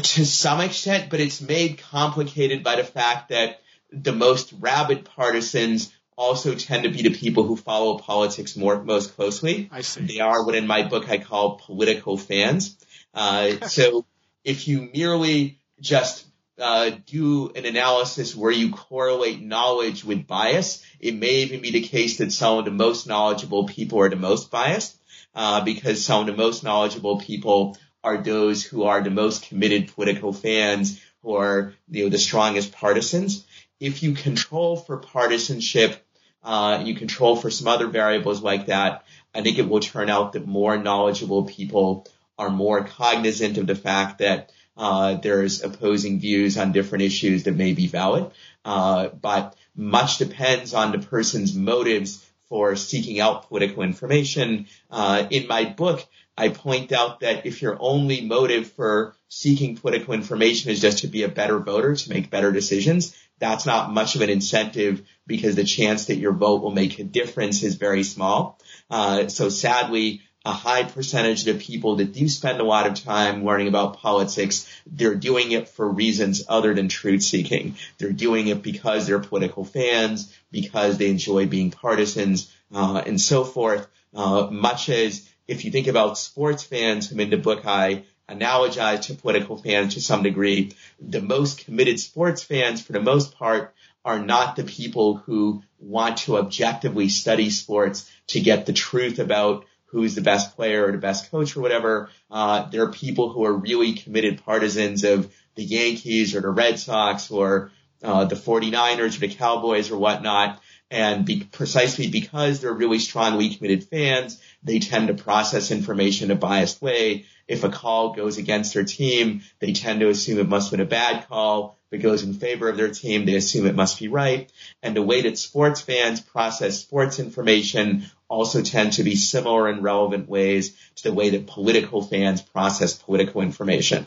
to 0.00 0.24
some 0.24 0.62
extent, 0.62 1.10
but 1.10 1.20
it's 1.20 1.42
made 1.42 1.76
complicated 1.76 2.64
by 2.64 2.76
the 2.76 2.84
fact 2.84 3.28
that 3.28 3.60
the 3.92 4.12
most 4.12 4.54
rabid 4.58 5.04
partisans 5.04 5.92
also 6.16 6.54
tend 6.54 6.84
to 6.84 6.88
be 6.88 7.02
the 7.02 7.14
people 7.14 7.44
who 7.44 7.54
follow 7.54 7.98
politics 7.98 8.56
more 8.56 8.82
most 8.82 9.14
closely. 9.14 9.68
I 9.70 9.82
see. 9.82 10.06
They 10.06 10.20
are 10.20 10.42
what 10.46 10.54
in 10.54 10.66
my 10.66 10.88
book 10.88 11.10
I 11.10 11.18
call 11.18 11.60
political 11.66 12.16
fans. 12.16 12.78
Uh, 13.12 13.68
so 13.68 14.06
if 14.44 14.66
you 14.66 14.88
merely 14.94 15.58
just 15.78 16.24
uh, 16.58 16.90
do 17.06 17.50
an 17.54 17.64
analysis 17.64 18.36
where 18.36 18.50
you 18.50 18.70
correlate 18.70 19.42
knowledge 19.42 20.04
with 20.04 20.26
bias, 20.26 20.82
it 21.00 21.14
may 21.14 21.42
even 21.42 21.60
be 21.60 21.70
the 21.70 21.82
case 21.82 22.18
that 22.18 22.32
some 22.32 22.58
of 22.58 22.64
the 22.64 22.70
most 22.70 23.06
knowledgeable 23.06 23.66
people 23.66 24.00
are 24.00 24.10
the 24.10 24.16
most 24.16 24.50
biased, 24.50 24.96
uh, 25.34 25.64
because 25.64 26.04
some 26.04 26.20
of 26.20 26.26
the 26.26 26.40
most 26.42 26.62
knowledgeable 26.62 27.18
people 27.20 27.76
are 28.04 28.18
those 28.18 28.62
who 28.62 28.84
are 28.84 29.02
the 29.02 29.10
most 29.10 29.48
committed 29.48 29.94
political 29.94 30.32
fans, 30.32 31.00
who 31.22 31.34
are 31.36 31.74
you 31.90 32.04
know 32.04 32.10
the 32.10 32.18
strongest 32.18 32.72
partisans. 32.72 33.46
If 33.80 34.02
you 34.02 34.12
control 34.12 34.76
for 34.76 34.98
partisanship, 34.98 36.04
uh, 36.42 36.82
you 36.84 36.94
control 36.94 37.36
for 37.36 37.50
some 37.50 37.68
other 37.68 37.86
variables 37.86 38.42
like 38.42 38.66
that, 38.66 39.04
I 39.34 39.42
think 39.42 39.58
it 39.58 39.68
will 39.68 39.80
turn 39.80 40.10
out 40.10 40.32
that 40.32 40.46
more 40.46 40.76
knowledgeable 40.76 41.44
people 41.44 42.06
are 42.38 42.50
more 42.50 42.84
cognizant 42.84 43.58
of 43.58 43.66
the 43.66 43.74
fact 43.74 44.18
that 44.18 44.50
uh, 44.76 45.14
there's 45.14 45.62
opposing 45.62 46.20
views 46.20 46.56
on 46.56 46.72
different 46.72 47.02
issues 47.02 47.44
that 47.44 47.56
may 47.56 47.72
be 47.72 47.86
valid. 47.86 48.30
Uh, 48.64 49.08
but 49.08 49.56
much 49.74 50.18
depends 50.18 50.74
on 50.74 50.92
the 50.92 50.98
person's 50.98 51.54
motives 51.54 52.24
for 52.48 52.76
seeking 52.76 53.18
out 53.20 53.48
political 53.48 53.82
information. 53.82 54.66
Uh, 54.90 55.26
in 55.30 55.46
my 55.48 55.64
book, 55.64 56.06
I 56.36 56.48
point 56.48 56.92
out 56.92 57.20
that 57.20 57.46
if 57.46 57.62
your 57.62 57.76
only 57.80 58.22
motive 58.22 58.70
for 58.72 59.14
seeking 59.28 59.76
political 59.76 60.14
information 60.14 60.70
is 60.70 60.80
just 60.80 60.98
to 60.98 61.06
be 61.06 61.22
a 61.22 61.28
better 61.28 61.58
voter, 61.58 61.94
to 61.94 62.10
make 62.10 62.30
better 62.30 62.52
decisions, 62.52 63.16
that's 63.38 63.66
not 63.66 63.92
much 63.92 64.14
of 64.14 64.20
an 64.22 64.30
incentive 64.30 65.02
because 65.26 65.56
the 65.56 65.64
chance 65.64 66.06
that 66.06 66.16
your 66.16 66.32
vote 66.32 66.62
will 66.62 66.70
make 66.70 66.98
a 66.98 67.04
difference 67.04 67.62
is 67.62 67.74
very 67.74 68.02
small. 68.02 68.58
Uh, 68.90 69.28
so 69.28 69.48
sadly, 69.48 70.22
a 70.44 70.52
high 70.52 70.82
percentage 70.82 71.46
of 71.46 71.58
the 71.58 71.64
people 71.64 71.96
that 71.96 72.12
do 72.12 72.28
spend 72.28 72.60
a 72.60 72.64
lot 72.64 72.86
of 72.86 72.94
time 72.94 73.44
learning 73.44 73.68
about 73.68 73.98
politics, 73.98 74.68
they're 74.86 75.14
doing 75.14 75.52
it 75.52 75.68
for 75.68 75.88
reasons 75.88 76.44
other 76.48 76.74
than 76.74 76.88
truth 76.88 77.22
seeking. 77.22 77.76
They're 77.98 78.12
doing 78.12 78.48
it 78.48 78.62
because 78.62 79.06
they're 79.06 79.20
political 79.20 79.64
fans, 79.64 80.34
because 80.50 80.98
they 80.98 81.10
enjoy 81.10 81.46
being 81.46 81.70
partisans, 81.70 82.52
uh, 82.74 83.02
and 83.06 83.20
so 83.20 83.44
forth. 83.44 83.86
Uh, 84.14 84.48
much 84.50 84.88
as 84.88 85.28
if 85.48 85.64
you 85.64 85.70
think 85.70 85.86
about 85.86 86.18
sports 86.18 86.62
fans 86.62 87.08
whom 87.08 87.20
in 87.20 87.30
the 87.30 87.36
book 87.36 87.64
I 87.64 88.04
analogize 88.28 89.02
to 89.02 89.14
political 89.14 89.56
fans 89.56 89.94
to 89.94 90.00
some 90.00 90.22
degree, 90.22 90.72
the 91.00 91.20
most 91.20 91.64
committed 91.64 92.00
sports 92.00 92.42
fans 92.42 92.82
for 92.82 92.92
the 92.92 93.00
most 93.00 93.36
part 93.36 93.74
are 94.04 94.18
not 94.18 94.56
the 94.56 94.64
people 94.64 95.16
who 95.16 95.62
want 95.78 96.18
to 96.18 96.38
objectively 96.38 97.08
study 97.08 97.50
sports 97.50 98.10
to 98.28 98.40
get 98.40 98.66
the 98.66 98.72
truth 98.72 99.18
about 99.18 99.64
who's 99.92 100.14
the 100.14 100.22
best 100.22 100.56
player 100.56 100.86
or 100.86 100.92
the 100.92 100.98
best 100.98 101.30
coach 101.30 101.56
or 101.56 101.60
whatever. 101.60 102.08
Uh, 102.30 102.68
they're 102.70 102.90
people 102.90 103.28
who 103.28 103.44
are 103.44 103.52
really 103.52 103.92
committed 103.92 104.42
partisans 104.44 105.04
of 105.04 105.32
the 105.54 105.62
Yankees 105.62 106.34
or 106.34 106.40
the 106.40 106.48
Red 106.48 106.78
Sox 106.78 107.30
or 107.30 107.70
uh, 108.02 108.24
the 108.24 108.34
49ers 108.34 109.16
or 109.16 109.20
the 109.20 109.34
Cowboys 109.34 109.90
or 109.90 109.98
whatnot. 109.98 110.60
And 110.90 111.24
be, 111.24 111.44
precisely 111.44 112.08
because 112.08 112.60
they're 112.60 112.72
really 112.72 112.98
strongly 112.98 113.54
committed 113.54 113.84
fans, 113.84 114.40
they 114.62 114.78
tend 114.78 115.08
to 115.08 115.14
process 115.14 115.70
information 115.70 116.30
in 116.30 116.36
a 116.36 116.40
biased 116.40 116.82
way. 116.82 117.26
If 117.46 117.64
a 117.64 117.70
call 117.70 118.14
goes 118.14 118.38
against 118.38 118.74
their 118.74 118.84
team, 118.84 119.42
they 119.58 119.72
tend 119.72 120.00
to 120.00 120.08
assume 120.08 120.38
it 120.38 120.48
must 120.48 120.70
have 120.70 120.78
been 120.78 120.86
a 120.86 120.90
bad 120.90 121.28
call. 121.28 121.78
It 121.92 121.98
goes 121.98 122.22
in 122.22 122.34
favor 122.34 122.68
of 122.68 122.76
their 122.76 122.88
team, 122.88 123.26
they 123.26 123.34
assume 123.34 123.66
it 123.66 123.74
must 123.74 123.98
be 123.98 124.08
right. 124.08 124.50
And 124.82 124.96
the 124.96 125.02
way 125.02 125.22
that 125.22 125.38
sports 125.38 125.82
fans 125.82 126.20
process 126.20 126.80
sports 126.80 127.18
information 127.18 128.06
also 128.28 128.62
tend 128.62 128.94
to 128.94 129.04
be 129.04 129.14
similar 129.14 129.68
in 129.68 129.82
relevant 129.82 130.28
ways 130.28 130.74
to 130.96 131.02
the 131.04 131.12
way 131.12 131.30
that 131.30 131.46
political 131.46 132.02
fans 132.02 132.40
process 132.40 132.94
political 132.94 133.42
information. 133.42 134.06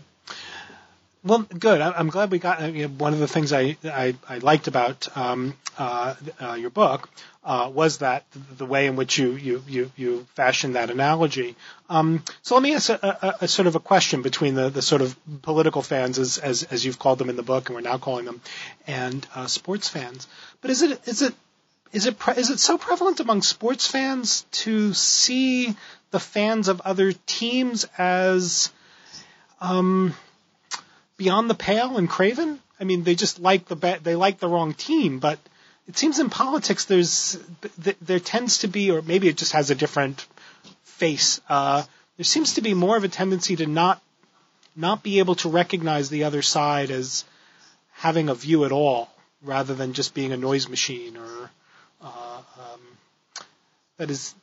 Well, 1.26 1.40
good. 1.40 1.82
I'm 1.82 2.10
glad 2.10 2.30
we 2.30 2.38
got 2.38 2.62
uh, 2.62 2.68
you 2.68 2.84
know, 2.84 2.94
one 2.94 3.14
of 3.14 3.20
the 3.20 3.28
things 3.28 3.52
I 3.52 3.78
I, 3.84 4.14
I 4.30 4.38
liked 4.38 4.68
about 4.68 5.08
um, 5.18 5.56
uh, 5.76 6.14
uh, 6.40 6.54
your 6.54 6.70
book 6.70 7.10
uh, 7.44 7.72
was 7.74 7.98
that 7.98 8.26
the 8.58 8.66
way 8.68 8.86
in 8.86 8.96
which 8.96 9.18
you 9.18 9.32
you 9.32 9.64
you, 9.68 9.92
you 9.96 10.28
fashioned 10.36 10.76
that 10.76 10.92
analogy. 10.92 11.56
Um, 11.90 12.24
so 12.44 12.54
let 12.54 12.62
me 12.62 12.76
ask 12.76 12.90
a, 12.90 13.00
a, 13.02 13.46
a 13.46 13.48
sort 13.48 13.66
of 13.66 13.76
a 13.76 13.80
question 13.80 14.22
between 14.22 14.54
the, 14.54 14.70
the 14.70 14.84
sort 14.84 15.02
of 15.02 15.18
political 15.42 15.82
fans, 15.82 16.20
as, 16.20 16.38
as 16.38 16.62
as 16.62 16.86
you've 16.86 17.00
called 17.00 17.18
them 17.18 17.32
in 17.32 17.38
the 17.38 17.44
book, 17.44 17.70
and 17.70 17.76
we're 17.76 17.82
now 17.82 17.98
calling 17.98 18.26
them, 18.26 18.40
and 18.86 19.26
uh, 19.34 19.48
sports 19.48 19.90
fans. 19.90 20.28
But 20.62 20.70
is 20.70 20.84
it 20.84 21.08
is 21.08 21.24
it 21.24 21.34
is 21.92 22.06
it 22.06 22.20
pre- 22.20 22.36
is 22.36 22.52
it 22.52 22.60
so 22.60 22.78
prevalent 22.78 23.20
among 23.20 23.42
sports 23.42 23.88
fans 23.88 24.46
to 24.64 24.94
see 24.94 25.76
the 26.12 26.20
fans 26.20 26.68
of 26.68 26.82
other 26.82 27.14
teams 27.26 27.88
as 27.98 28.72
um, 29.60 30.14
beyond 31.18 31.50
the 31.50 31.56
pale 31.56 31.98
and 31.98 32.10
craven? 32.10 32.60
I 32.80 32.84
mean, 32.84 33.04
they 33.04 33.16
just 33.16 33.40
like 33.40 33.68
the 33.68 34.00
they 34.04 34.16
like 34.16 34.40
the 34.40 34.48
wrong 34.48 34.74
team, 34.74 35.20
but 35.20 35.40
it 35.88 35.98
seems 35.98 36.20
in 36.20 36.30
politics 36.30 36.86
there's 36.86 37.38
there 38.02 38.20
tends 38.20 38.60
to 38.60 38.68
be, 38.68 38.92
or 38.92 39.02
maybe 39.02 39.28
it 39.28 39.38
just 39.38 39.54
has 39.54 39.70
a 39.70 39.76
different 39.76 40.26
face. 40.84 41.40
Uh, 41.48 41.84
there 42.18 42.24
seems 42.24 42.56
to 42.56 42.62
be 42.62 42.74
more 42.74 42.98
of 42.98 43.04
a 43.04 43.08
tendency 43.08 43.56
to 43.58 43.66
not 43.66 44.02
not 44.76 45.04
be 45.04 45.20
able 45.20 45.36
to 45.36 45.50
recognize 45.50 46.10
the 46.10 46.26
other 46.26 46.42
side 46.42 46.92
as 46.92 47.24
having 47.94 48.28
a 48.28 48.36
view 48.36 48.66
at 48.66 48.74
all, 48.74 49.10
rather 49.42 49.74
than 49.74 49.94
just 49.94 50.14
being 50.14 50.34
a 50.34 50.38
noise 50.38 50.68
machine 50.68 51.16
or 51.16 51.52
uh, 52.02 52.42
um, 52.60 52.82
that 53.98 54.10
is. 54.10 54.36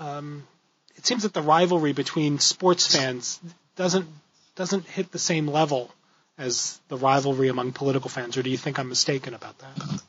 Um, 0.00 0.46
it 0.96 1.06
seems 1.06 1.22
that 1.22 1.32
the 1.32 1.42
rivalry 1.42 1.92
between 1.92 2.38
sports 2.38 2.94
fans 2.94 3.40
doesn't 3.76 4.06
doesn't 4.54 4.86
hit 4.86 5.12
the 5.12 5.18
same 5.18 5.46
level 5.46 5.90
as 6.40 6.80
the 6.88 6.96
rivalry 6.96 7.48
among 7.48 7.72
political 7.72 8.08
fans, 8.08 8.36
or 8.36 8.42
do 8.42 8.50
you 8.50 8.56
think 8.56 8.78
I'm 8.78 8.88
mistaken 8.88 9.34
about 9.34 9.58
that? 9.58 10.02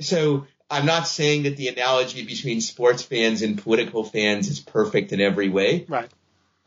So 0.00 0.46
I'm 0.70 0.86
not 0.86 1.08
saying 1.08 1.44
that 1.44 1.56
the 1.56 1.68
analogy 1.68 2.24
between 2.24 2.60
sports 2.60 3.02
fans 3.02 3.42
and 3.42 3.60
political 3.60 4.04
fans 4.04 4.48
is 4.48 4.60
perfect 4.60 5.12
in 5.12 5.20
every 5.20 5.48
way. 5.48 5.86
Right. 5.88 6.10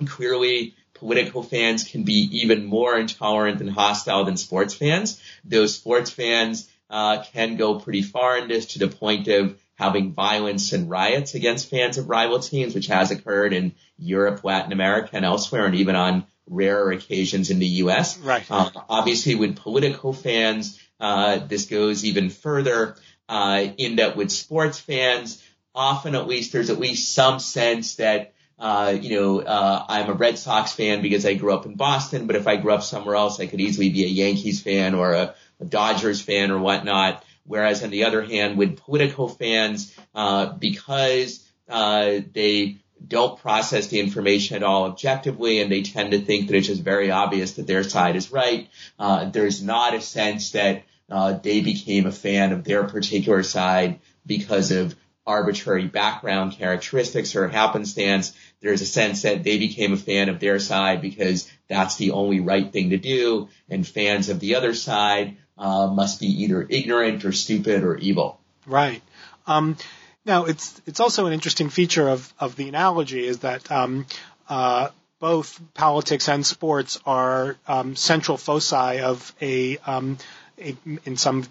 Clearly, 0.05 0.75
political 0.96 1.43
fans 1.43 1.84
can 1.84 2.03
be 2.03 2.41
even 2.41 2.65
more 2.65 2.98
intolerant 2.98 3.62
and 3.62 3.70
hostile 3.70 4.25
than 4.25 4.36
sports 4.36 4.74
fans. 4.74 5.22
Those 5.46 5.75
sports 5.75 6.10
fans 6.10 6.67
uh, 6.89 7.24
can 7.34 7.55
go 7.55 7.79
pretty 7.79 8.01
far 8.01 8.39
in 8.39 8.48
this 8.48 8.65
to 8.74 8.79
the 8.79 8.88
point 8.88 9.27
of 9.27 9.60
having 9.75 10.13
violence 10.13 10.74
and 10.74 10.89
riots 10.89 11.36
against 11.36 11.70
fans 11.70 11.98
of 11.98 12.10
rival 12.10 12.39
teams, 12.39 12.74
which 12.74 12.88
has 12.88 13.12
occurred 13.12 13.53
in 13.53 13.74
Europe, 13.98 14.43
Latin 14.43 14.72
America, 14.72 15.10
and 15.13 15.25
elsewhere, 15.25 15.65
and 15.65 15.75
even 15.75 15.96
on 15.96 16.25
rarer 16.47 16.91
occasions 16.91 17.50
in 17.50 17.59
the 17.59 17.65
U.S. 17.65 18.17
Right. 18.17 18.45
Uh, 18.50 18.69
obviously, 18.89 19.35
with 19.35 19.55
political 19.55 20.13
fans, 20.13 20.79
uh, 21.00 21.39
this 21.39 21.65
goes 21.65 22.05
even 22.05 22.29
further 22.29 22.95
uh, 23.29 23.67
in 23.77 23.97
that 23.97 24.15
with 24.15 24.31
sports 24.31 24.79
fans, 24.79 25.41
often 25.73 26.15
at 26.15 26.27
least 26.27 26.51
there's 26.51 26.69
at 26.69 26.79
least 26.79 27.13
some 27.13 27.39
sense 27.39 27.95
that 27.95 28.33
uh, 28.59 28.95
you 29.00 29.19
know 29.19 29.41
uh, 29.41 29.85
I'm 29.88 30.09
a 30.09 30.13
Red 30.13 30.38
Sox 30.38 30.71
fan 30.71 31.01
because 31.01 31.25
I 31.25 31.33
grew 31.33 31.53
up 31.53 31.65
in 31.65 31.75
Boston, 31.75 32.27
but 32.27 32.35
if 32.35 32.47
I 32.47 32.57
grew 32.57 32.73
up 32.73 32.83
somewhere 32.83 33.15
else, 33.15 33.39
I 33.39 33.47
could 33.47 33.62
easily 33.62 33.89
be 33.89 34.03
a 34.03 34.07
Yankees 34.07 34.62
fan 34.62 34.93
or 34.93 35.13
a, 35.13 35.35
a 35.59 35.65
Dodgers 35.65 36.21
fan 36.21 36.51
or 36.51 36.59
whatnot. 36.59 37.23
Whereas 37.45 37.83
on 37.83 37.89
the 37.89 38.05
other 38.05 38.21
hand, 38.21 38.57
with 38.57 38.77
political 38.77 39.27
fans, 39.27 39.93
uh, 40.15 40.53
because 40.53 41.45
uh, 41.67 42.19
they 42.33 42.82
don't 43.05 43.39
process 43.39 43.88
the 43.88 44.00
information 44.00 44.55
at 44.55 44.63
all 44.63 44.86
objectively, 44.86 45.62
and 45.62 45.72
they 45.72 45.81
tend 45.81 46.12
to 46.12 46.22
think 46.22 46.48
that 46.48 46.55
it's 46.55 46.67
just 46.67 46.81
very 46.81 47.12
obvious 47.12 47.53
that 47.53 47.67
their 47.67 47.83
side 47.83 48.15
is 48.15 48.31
right. 48.31 48.69
Uh, 48.98 49.29
there's 49.29 49.62
not 49.62 49.93
a 49.93 50.01
sense 50.01 50.51
that 50.51 50.83
uh, 51.10 51.33
they 51.33 51.62
became 51.62 52.05
a 52.05 52.12
fan 52.12 52.53
of 52.53 52.63
their 52.63 52.83
particular 52.83 53.43
side 53.43 54.00
because 54.25 54.72
of 54.72 54.95
arbitrary 55.25 55.88
background 55.88 56.53
characteristics 56.53 57.36
or 57.36 57.48
happenstance. 57.48 58.33
There's 58.62 58.81
a 58.81 58.86
sense 58.86 59.22
that 59.22 59.43
they 59.43 59.57
became 59.57 59.93
a 59.93 59.98
fan 59.98 60.29
of 60.29 60.39
their 60.39 60.60
side 60.60 61.01
because 61.01 61.50
that's 61.67 61.95
the 61.95 62.12
only 62.12 62.39
right 62.39 62.72
thing 62.72 62.91
to 62.91 62.98
do, 62.98 63.50
and 63.69 63.88
fans 63.88 64.29
of 64.29 64.39
the 64.39 64.55
other 64.55 64.74
side 64.74 65.38
uh, 65.57 65.88
must 65.88 66.19
be 66.19 66.43
either 66.43 66.65
ignorant 66.69 67.25
or 67.25 67.31
stupid 67.31 67.83
or 67.83 67.98
evil. 67.98 68.39
Right. 68.65 69.01
Um, 69.45 69.77
now, 70.25 70.45
it's 70.45 70.81
it's 70.85 70.99
also 70.99 71.25
an 71.25 71.33
interesting 71.33 71.69
feature 71.69 72.07
of 72.07 72.33
of 72.39 72.55
the 72.55 72.69
analogy 72.69 73.25
is 73.25 73.39
that 73.39 73.69
um, 73.71 74.05
uh, 74.47 74.89
both 75.19 75.59
politics 75.73 76.29
and 76.29 76.45
sports 76.45 76.99
are 77.05 77.57
um, 77.67 77.95
central 77.95 78.37
foci 78.37 78.99
of 78.99 79.33
a, 79.41 79.77
um, 79.79 80.17
a 80.59 80.75
in 81.05 81.17
some 81.17 81.45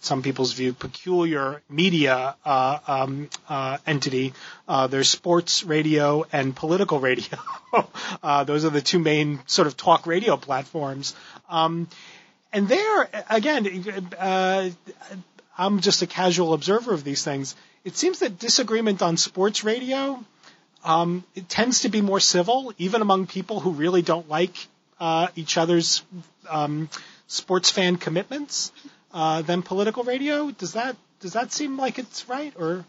some 0.00 0.22
people's 0.22 0.52
view, 0.52 0.72
peculiar 0.72 1.62
media 1.68 2.36
uh, 2.44 2.78
um, 2.86 3.28
uh, 3.48 3.78
entity. 3.86 4.32
Uh, 4.68 4.86
there's 4.86 5.08
sports 5.08 5.64
radio 5.64 6.24
and 6.32 6.54
political 6.54 7.00
radio. 7.00 7.38
uh, 8.22 8.44
those 8.44 8.64
are 8.64 8.70
the 8.70 8.80
two 8.80 8.98
main 8.98 9.40
sort 9.46 9.66
of 9.66 9.76
talk 9.76 10.06
radio 10.06 10.36
platforms. 10.36 11.14
Um, 11.48 11.88
and 12.52 12.68
there, 12.68 13.08
again, 13.28 14.08
uh, 14.18 14.70
I'm 15.58 15.80
just 15.80 16.02
a 16.02 16.06
casual 16.06 16.52
observer 16.52 16.92
of 16.92 17.04
these 17.04 17.24
things. 17.24 17.54
It 17.84 17.96
seems 17.96 18.18
that 18.18 18.38
disagreement 18.38 19.02
on 19.02 19.16
sports 19.16 19.64
radio 19.64 20.24
um, 20.86 21.24
it 21.34 21.48
tends 21.48 21.80
to 21.80 21.88
be 21.88 22.00
more 22.00 22.20
civil, 22.20 22.72
even 22.78 23.02
among 23.02 23.26
people 23.26 23.58
who 23.58 23.72
really 23.72 24.02
don't 24.02 24.28
like 24.28 24.54
uh, 25.00 25.26
each 25.34 25.58
other's 25.58 26.04
um, 26.48 26.88
sports 27.26 27.70
fan 27.70 27.96
commitments 27.96 28.70
uh, 29.12 29.42
than 29.42 29.62
political 29.62 30.04
radio. 30.04 30.50
Does 30.52 30.74
that 30.74 30.96
does 31.20 31.32
that 31.32 31.52
seem 31.52 31.76
like 31.76 31.98
it's 31.98 32.28
right 32.28 32.54
or? 32.56 32.84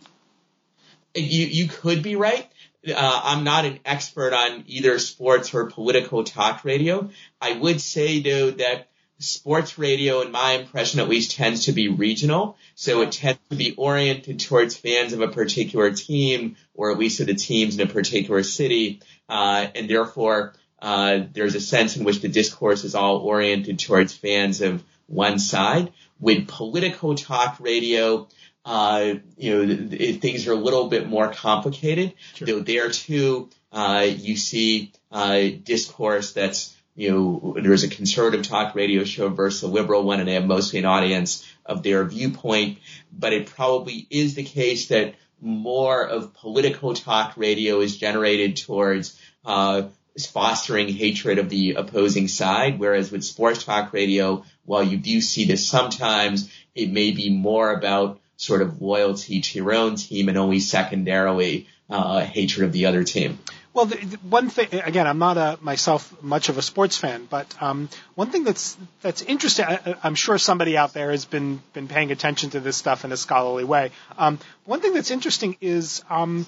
You 1.16 1.48
you 1.48 1.68
could 1.68 2.04
be 2.04 2.16
right. 2.16 2.48
Uh, 2.88 3.22
I'm 3.24 3.44
not 3.44 3.66
an 3.66 3.80
expert 3.84 4.34
on 4.34 4.64
either 4.68 5.00
sports 5.00 5.54
or 5.56 5.66
political 5.66 6.24
talk 6.24 6.64
radio. 6.64 7.10
I 7.42 7.54
would 7.54 7.82
say 7.82 8.22
though 8.22 8.52
that 8.52 8.90
sports 9.20 9.78
radio, 9.78 10.22
in 10.22 10.32
my 10.32 10.54
impression 10.54 11.00
at 11.00 11.10
least, 11.10 11.32
tends 11.32 11.66
to 11.66 11.72
be 11.72 11.88
regional. 11.90 12.58
So 12.76 13.02
it 13.02 13.12
tends 13.12 13.40
to 13.50 13.56
be 13.56 13.74
oriented 13.76 14.40
towards 14.40 14.78
fans 14.78 15.14
of 15.14 15.22
a 15.22 15.28
particular 15.28 15.92
team, 15.92 16.56
or 16.74 16.92
at 16.92 17.00
least 17.00 17.20
of 17.20 17.28
the 17.28 17.36
teams 17.36 17.76
in 17.76 17.88
a 17.88 17.92
particular 17.92 18.44
city, 18.44 19.02
uh, 19.30 19.68
and 19.76 19.90
therefore 19.90 20.54
uh, 20.82 21.22
there's 21.34 21.56
a 21.56 21.62
sense 21.62 21.98
in 21.98 22.04
which 22.04 22.22
the 22.22 22.28
discourse 22.28 22.84
is 22.84 22.96
all 22.96 23.18
oriented 23.18 23.80
towards 23.80 24.14
fans 24.14 24.62
of 24.62 24.84
one 25.08 25.40
side. 25.40 25.92
With 26.20 26.48
political 26.48 27.16
talk 27.16 27.58
radio, 27.60 28.28
uh, 28.66 29.16
you 29.38 29.66
know, 29.66 29.88
th- 29.90 30.20
things 30.20 30.48
are 30.48 30.54
a 30.54 30.56
little 30.56 30.90
bit 30.90 31.08
more 31.08 31.32
complicated. 31.32 32.14
Sure. 32.36 32.48
Though 32.48 32.60
there 32.60 32.90
too, 32.90 33.50
uh, 33.72 34.08
you 34.08 34.36
see 34.36 34.92
uh, 35.12 35.42
discourse 35.64 36.34
that's 36.34 36.76
you 36.98 37.12
know, 37.12 37.56
there's 37.62 37.84
a 37.84 37.90
conservative 37.90 38.46
talk 38.46 38.74
radio 38.74 39.04
show 39.04 39.30
versus 39.30 39.62
a 39.62 39.68
liberal 39.68 40.02
one, 40.02 40.20
and 40.20 40.28
they 40.28 40.34
have 40.34 40.48
mostly 40.48 40.80
an 40.80 40.86
audience 40.86 41.48
of 41.64 41.84
their 41.84 42.04
viewpoint. 42.04 42.80
But 43.14 43.34
it 43.34 43.46
probably 43.46 44.08
is 44.10 44.34
the 44.34 44.44
case 44.44 44.88
that 44.88 45.14
more 45.40 46.04
of 46.04 46.34
political 46.34 46.96
talk 46.96 47.38
radio 47.38 47.82
is 47.82 47.98
generated 47.98 48.58
towards 48.58 49.16
uh, 49.46 49.84
fostering 50.26 50.90
hatred 50.90 51.38
of 51.38 51.50
the 51.50 51.76
opposing 51.76 52.28
side, 52.28 52.80
whereas 52.80 53.12
with 53.12 53.24
sports 53.24 53.64
talk 53.64 53.94
radio, 53.94 54.44
while 54.66 54.82
you 54.82 54.98
do 54.98 55.22
see 55.22 55.46
this 55.46 55.68
sometimes, 55.68 56.52
it 56.74 56.92
may 56.92 57.12
be 57.12 57.30
more 57.30 57.72
about 57.72 58.20
sort 58.38 58.64
of 58.64 58.82
loyalty 58.82 59.42
to 59.42 59.60
your 59.60 59.72
own 59.72 59.96
team 59.98 60.30
and 60.30 60.38
only 60.38 60.60
secondarily 60.60 61.68
uh, 61.92 62.22
hatred 62.22 62.66
of 62.66 62.74
the 62.74 62.88
other 62.88 63.04
team. 63.04 63.38
Well, 63.78 63.86
the, 63.86 63.98
the 63.98 64.18
one 64.28 64.50
thing 64.50 64.70
again, 64.72 65.06
I'm 65.06 65.20
not 65.20 65.38
a, 65.38 65.60
myself 65.62 66.24
much 66.24 66.50
of 66.50 66.58
a 66.58 66.64
sports 66.64 66.98
fan, 66.98 67.28
but 67.30 67.46
um, 67.62 67.90
one 68.16 68.32
thing 68.32 68.44
that's 68.44 68.76
that's 69.04 69.22
interesting. 69.22 69.66
I, 69.66 69.94
I'm 70.02 70.16
sure 70.16 70.40
somebody 70.40 70.76
out 70.76 70.96
there 70.96 71.12
has 71.12 71.26
been 71.26 71.62
been 71.74 71.88
paying 71.88 72.12
attention 72.12 72.50
to 72.52 72.60
this 72.60 72.76
stuff 72.76 73.06
in 73.06 73.12
a 73.12 73.18
scholarly 73.18 73.66
way. 73.66 73.92
Um, 74.18 74.40
one 74.66 74.80
thing 74.80 74.96
that's 74.96 75.12
interesting 75.12 75.58
is 75.62 76.04
um, 76.10 76.48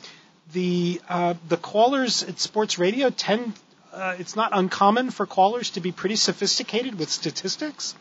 the 0.53 0.99
uh, 1.07 1.35
the 1.47 1.57
callers 1.57 2.23
at 2.23 2.39
sports 2.39 2.79
radio 2.79 3.11
tend. 3.11 3.53
Uh, 3.93 4.15
it's 4.17 4.35
not 4.35 4.49
uncommon 4.51 5.11
for 5.11 5.27
callers 5.27 5.69
to 5.71 5.81
be 5.81 5.91
pretty 5.91 6.15
sophisticated 6.15 6.97
with 6.97 7.11
statistics, 7.11 7.93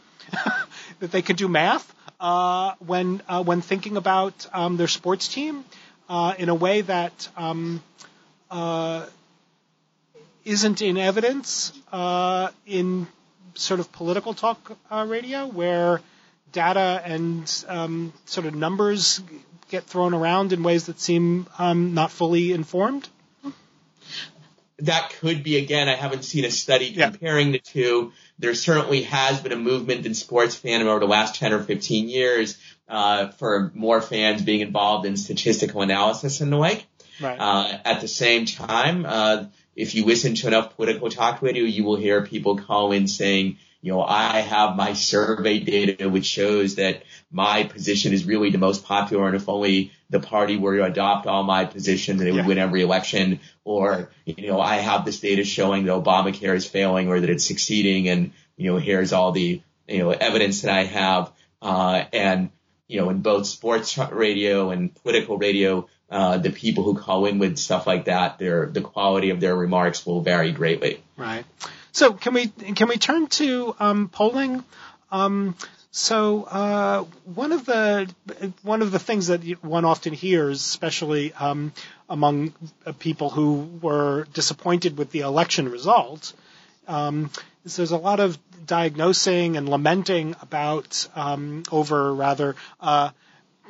that 1.00 1.12
they 1.12 1.20
can 1.20 1.36
do 1.36 1.48
math 1.48 1.94
uh, 2.18 2.72
when 2.78 3.20
uh, 3.28 3.42
when 3.42 3.60
thinking 3.60 3.98
about 3.98 4.46
um, 4.54 4.78
their 4.78 4.88
sports 4.88 5.28
team 5.28 5.66
uh, 6.08 6.32
in 6.38 6.48
a 6.48 6.54
way 6.54 6.80
that 6.80 7.28
um, 7.36 7.82
uh, 8.50 9.04
isn't 10.44 10.82
in 10.82 10.96
evidence 10.96 11.72
uh, 11.92 12.48
in 12.66 13.06
sort 13.54 13.80
of 13.80 13.90
political 13.92 14.34
talk 14.34 14.76
uh, 14.90 15.04
radio, 15.08 15.46
where 15.46 16.00
data 16.52 17.02
and 17.04 17.64
um, 17.68 18.12
sort 18.24 18.46
of 18.46 18.54
numbers 18.54 19.20
get 19.68 19.84
thrown 19.84 20.14
around 20.14 20.52
in 20.52 20.62
ways 20.62 20.86
that 20.86 20.98
seem 21.00 21.46
um, 21.58 21.92
not 21.94 22.10
fully 22.10 22.52
informed. 22.52 23.08
that 24.80 25.10
could 25.20 25.42
be 25.42 25.56
again. 25.56 25.88
I 25.88 25.94
haven't 25.96 26.22
seen 26.22 26.44
a 26.44 26.50
study 26.50 26.86
Yeah. 26.86 27.10
comparing 27.10 27.50
the 27.52 27.58
two. 27.58 28.12
There 28.38 28.54
certainly 28.54 29.02
has 29.02 29.40
been 29.40 29.52
a 29.52 29.56
movement 29.56 30.06
in 30.06 30.14
sports 30.14 30.56
fandom 30.58 30.86
over 30.86 31.00
the 31.00 31.06
last 31.08 31.34
10 31.34 31.52
or 31.52 31.62
15 31.64 32.08
years 32.08 32.56
uh, 32.88 33.28
for 33.32 33.72
more 33.74 34.00
fans 34.00 34.40
being 34.42 34.60
involved 34.60 35.04
in 35.04 35.16
statistical 35.16 35.82
analysis 35.82 36.40
and 36.40 36.52
the 36.52 36.56
like. 36.56 36.86
Right. 37.20 37.36
Uh, 37.38 37.78
at 37.84 38.00
the 38.00 38.06
same 38.08 38.46
time, 38.46 39.04
uh, 39.04 39.46
if 39.78 39.94
you 39.94 40.04
listen 40.04 40.34
to 40.34 40.48
enough 40.48 40.74
political 40.74 41.08
talk 41.08 41.40
radio, 41.40 41.62
you 41.62 41.84
will 41.84 41.94
hear 41.94 42.26
people 42.26 42.58
call 42.58 42.90
in 42.90 43.06
saying, 43.06 43.58
you 43.80 43.92
know, 43.92 44.02
I 44.02 44.40
have 44.40 44.74
my 44.74 44.94
survey 44.94 45.60
data 45.60 46.08
which 46.08 46.24
shows 46.26 46.74
that 46.74 47.04
my 47.30 47.62
position 47.62 48.12
is 48.12 48.24
really 48.24 48.50
the 48.50 48.58
most 48.58 48.84
popular, 48.84 49.28
and 49.28 49.36
if 49.36 49.48
only 49.48 49.92
the 50.10 50.18
party 50.18 50.56
were 50.56 50.78
to 50.78 50.84
adopt 50.84 51.28
all 51.28 51.44
my 51.44 51.64
positions, 51.64 52.18
then 52.18 52.26
it 52.26 52.32
would 52.32 52.46
win 52.46 52.58
every 52.58 52.82
election. 52.82 53.38
Or, 53.62 54.10
you 54.24 54.48
know, 54.48 54.60
I 54.60 54.76
have 54.78 55.04
this 55.04 55.20
data 55.20 55.44
showing 55.44 55.84
that 55.84 55.92
Obamacare 55.92 56.56
is 56.56 56.66
failing 56.66 57.08
or 57.08 57.20
that 57.20 57.30
it's 57.30 57.46
succeeding, 57.46 58.08
and 58.08 58.32
you 58.56 58.72
know, 58.72 58.78
here's 58.78 59.12
all 59.12 59.30
the 59.30 59.62
you 59.86 59.98
know 59.98 60.10
evidence 60.10 60.62
that 60.62 60.74
I 60.74 60.84
have. 60.84 61.32
Uh, 61.62 62.04
and 62.12 62.50
you 62.88 63.00
know, 63.00 63.10
in 63.10 63.20
both 63.20 63.46
sports 63.46 63.96
radio 63.96 64.70
and 64.70 64.92
political 64.92 65.38
radio, 65.38 65.88
uh, 66.10 66.38
the 66.38 66.50
people 66.50 66.84
who 66.84 66.94
call 66.94 67.26
in 67.26 67.38
with 67.38 67.58
stuff 67.58 67.86
like 67.86 68.06
that, 68.06 68.38
their 68.38 68.66
the 68.66 68.80
quality 68.80 69.30
of 69.30 69.40
their 69.40 69.54
remarks 69.54 70.06
will 70.06 70.20
vary 70.20 70.52
greatly. 70.52 71.02
Right. 71.16 71.44
So 71.92 72.12
can 72.12 72.34
we 72.34 72.46
can 72.48 72.88
we 72.88 72.96
turn 72.96 73.26
to 73.26 73.74
um, 73.78 74.08
polling? 74.08 74.64
Um, 75.10 75.54
so 75.90 76.44
uh, 76.44 77.04
one 77.24 77.52
of 77.52 77.64
the 77.64 78.08
one 78.62 78.82
of 78.82 78.90
the 78.90 78.98
things 78.98 79.28
that 79.28 79.42
one 79.64 79.84
often 79.84 80.12
hears, 80.12 80.60
especially 80.60 81.32
um, 81.34 81.72
among 82.08 82.54
people 82.98 83.30
who 83.30 83.68
were 83.82 84.26
disappointed 84.32 84.96
with 84.96 85.10
the 85.10 85.20
election 85.20 85.68
result, 85.68 86.32
um, 86.86 87.30
is 87.64 87.76
there's 87.76 87.90
a 87.90 87.96
lot 87.96 88.20
of 88.20 88.38
diagnosing 88.64 89.56
and 89.56 89.68
lamenting 89.68 90.36
about 90.40 91.08
um, 91.14 91.64
over 91.72 92.14
rather. 92.14 92.54
Uh, 92.80 93.10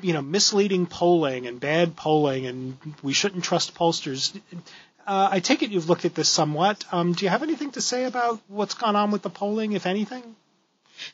you 0.03 0.13
know, 0.13 0.23
misleading 0.23 0.87
polling 0.87 1.47
and 1.47 1.61
bad 1.61 1.97
polling, 1.97 2.47
and 2.47 2.77
we 3.03 3.13
shouldn't 3.13 3.45
trust 3.45 3.75
pollsters. 3.75 4.39
Uh, 5.07 5.29
I 5.33 5.41
take 5.41 5.63
it 5.63 5.71
you've 5.71 5.89
looked 5.89 6.05
at 6.05 6.15
this 6.15 6.29
somewhat. 6.29 6.85
Um, 6.93 7.13
do 7.13 7.25
you 7.25 7.31
have 7.31 7.43
anything 7.43 7.71
to 7.73 7.81
say 7.81 8.05
about 8.05 8.41
what's 8.49 8.75
gone 8.75 8.97
on 8.97 9.11
with 9.11 9.23
the 9.23 9.31
polling, 9.31 9.73
if 9.73 9.87
anything? 9.87 10.37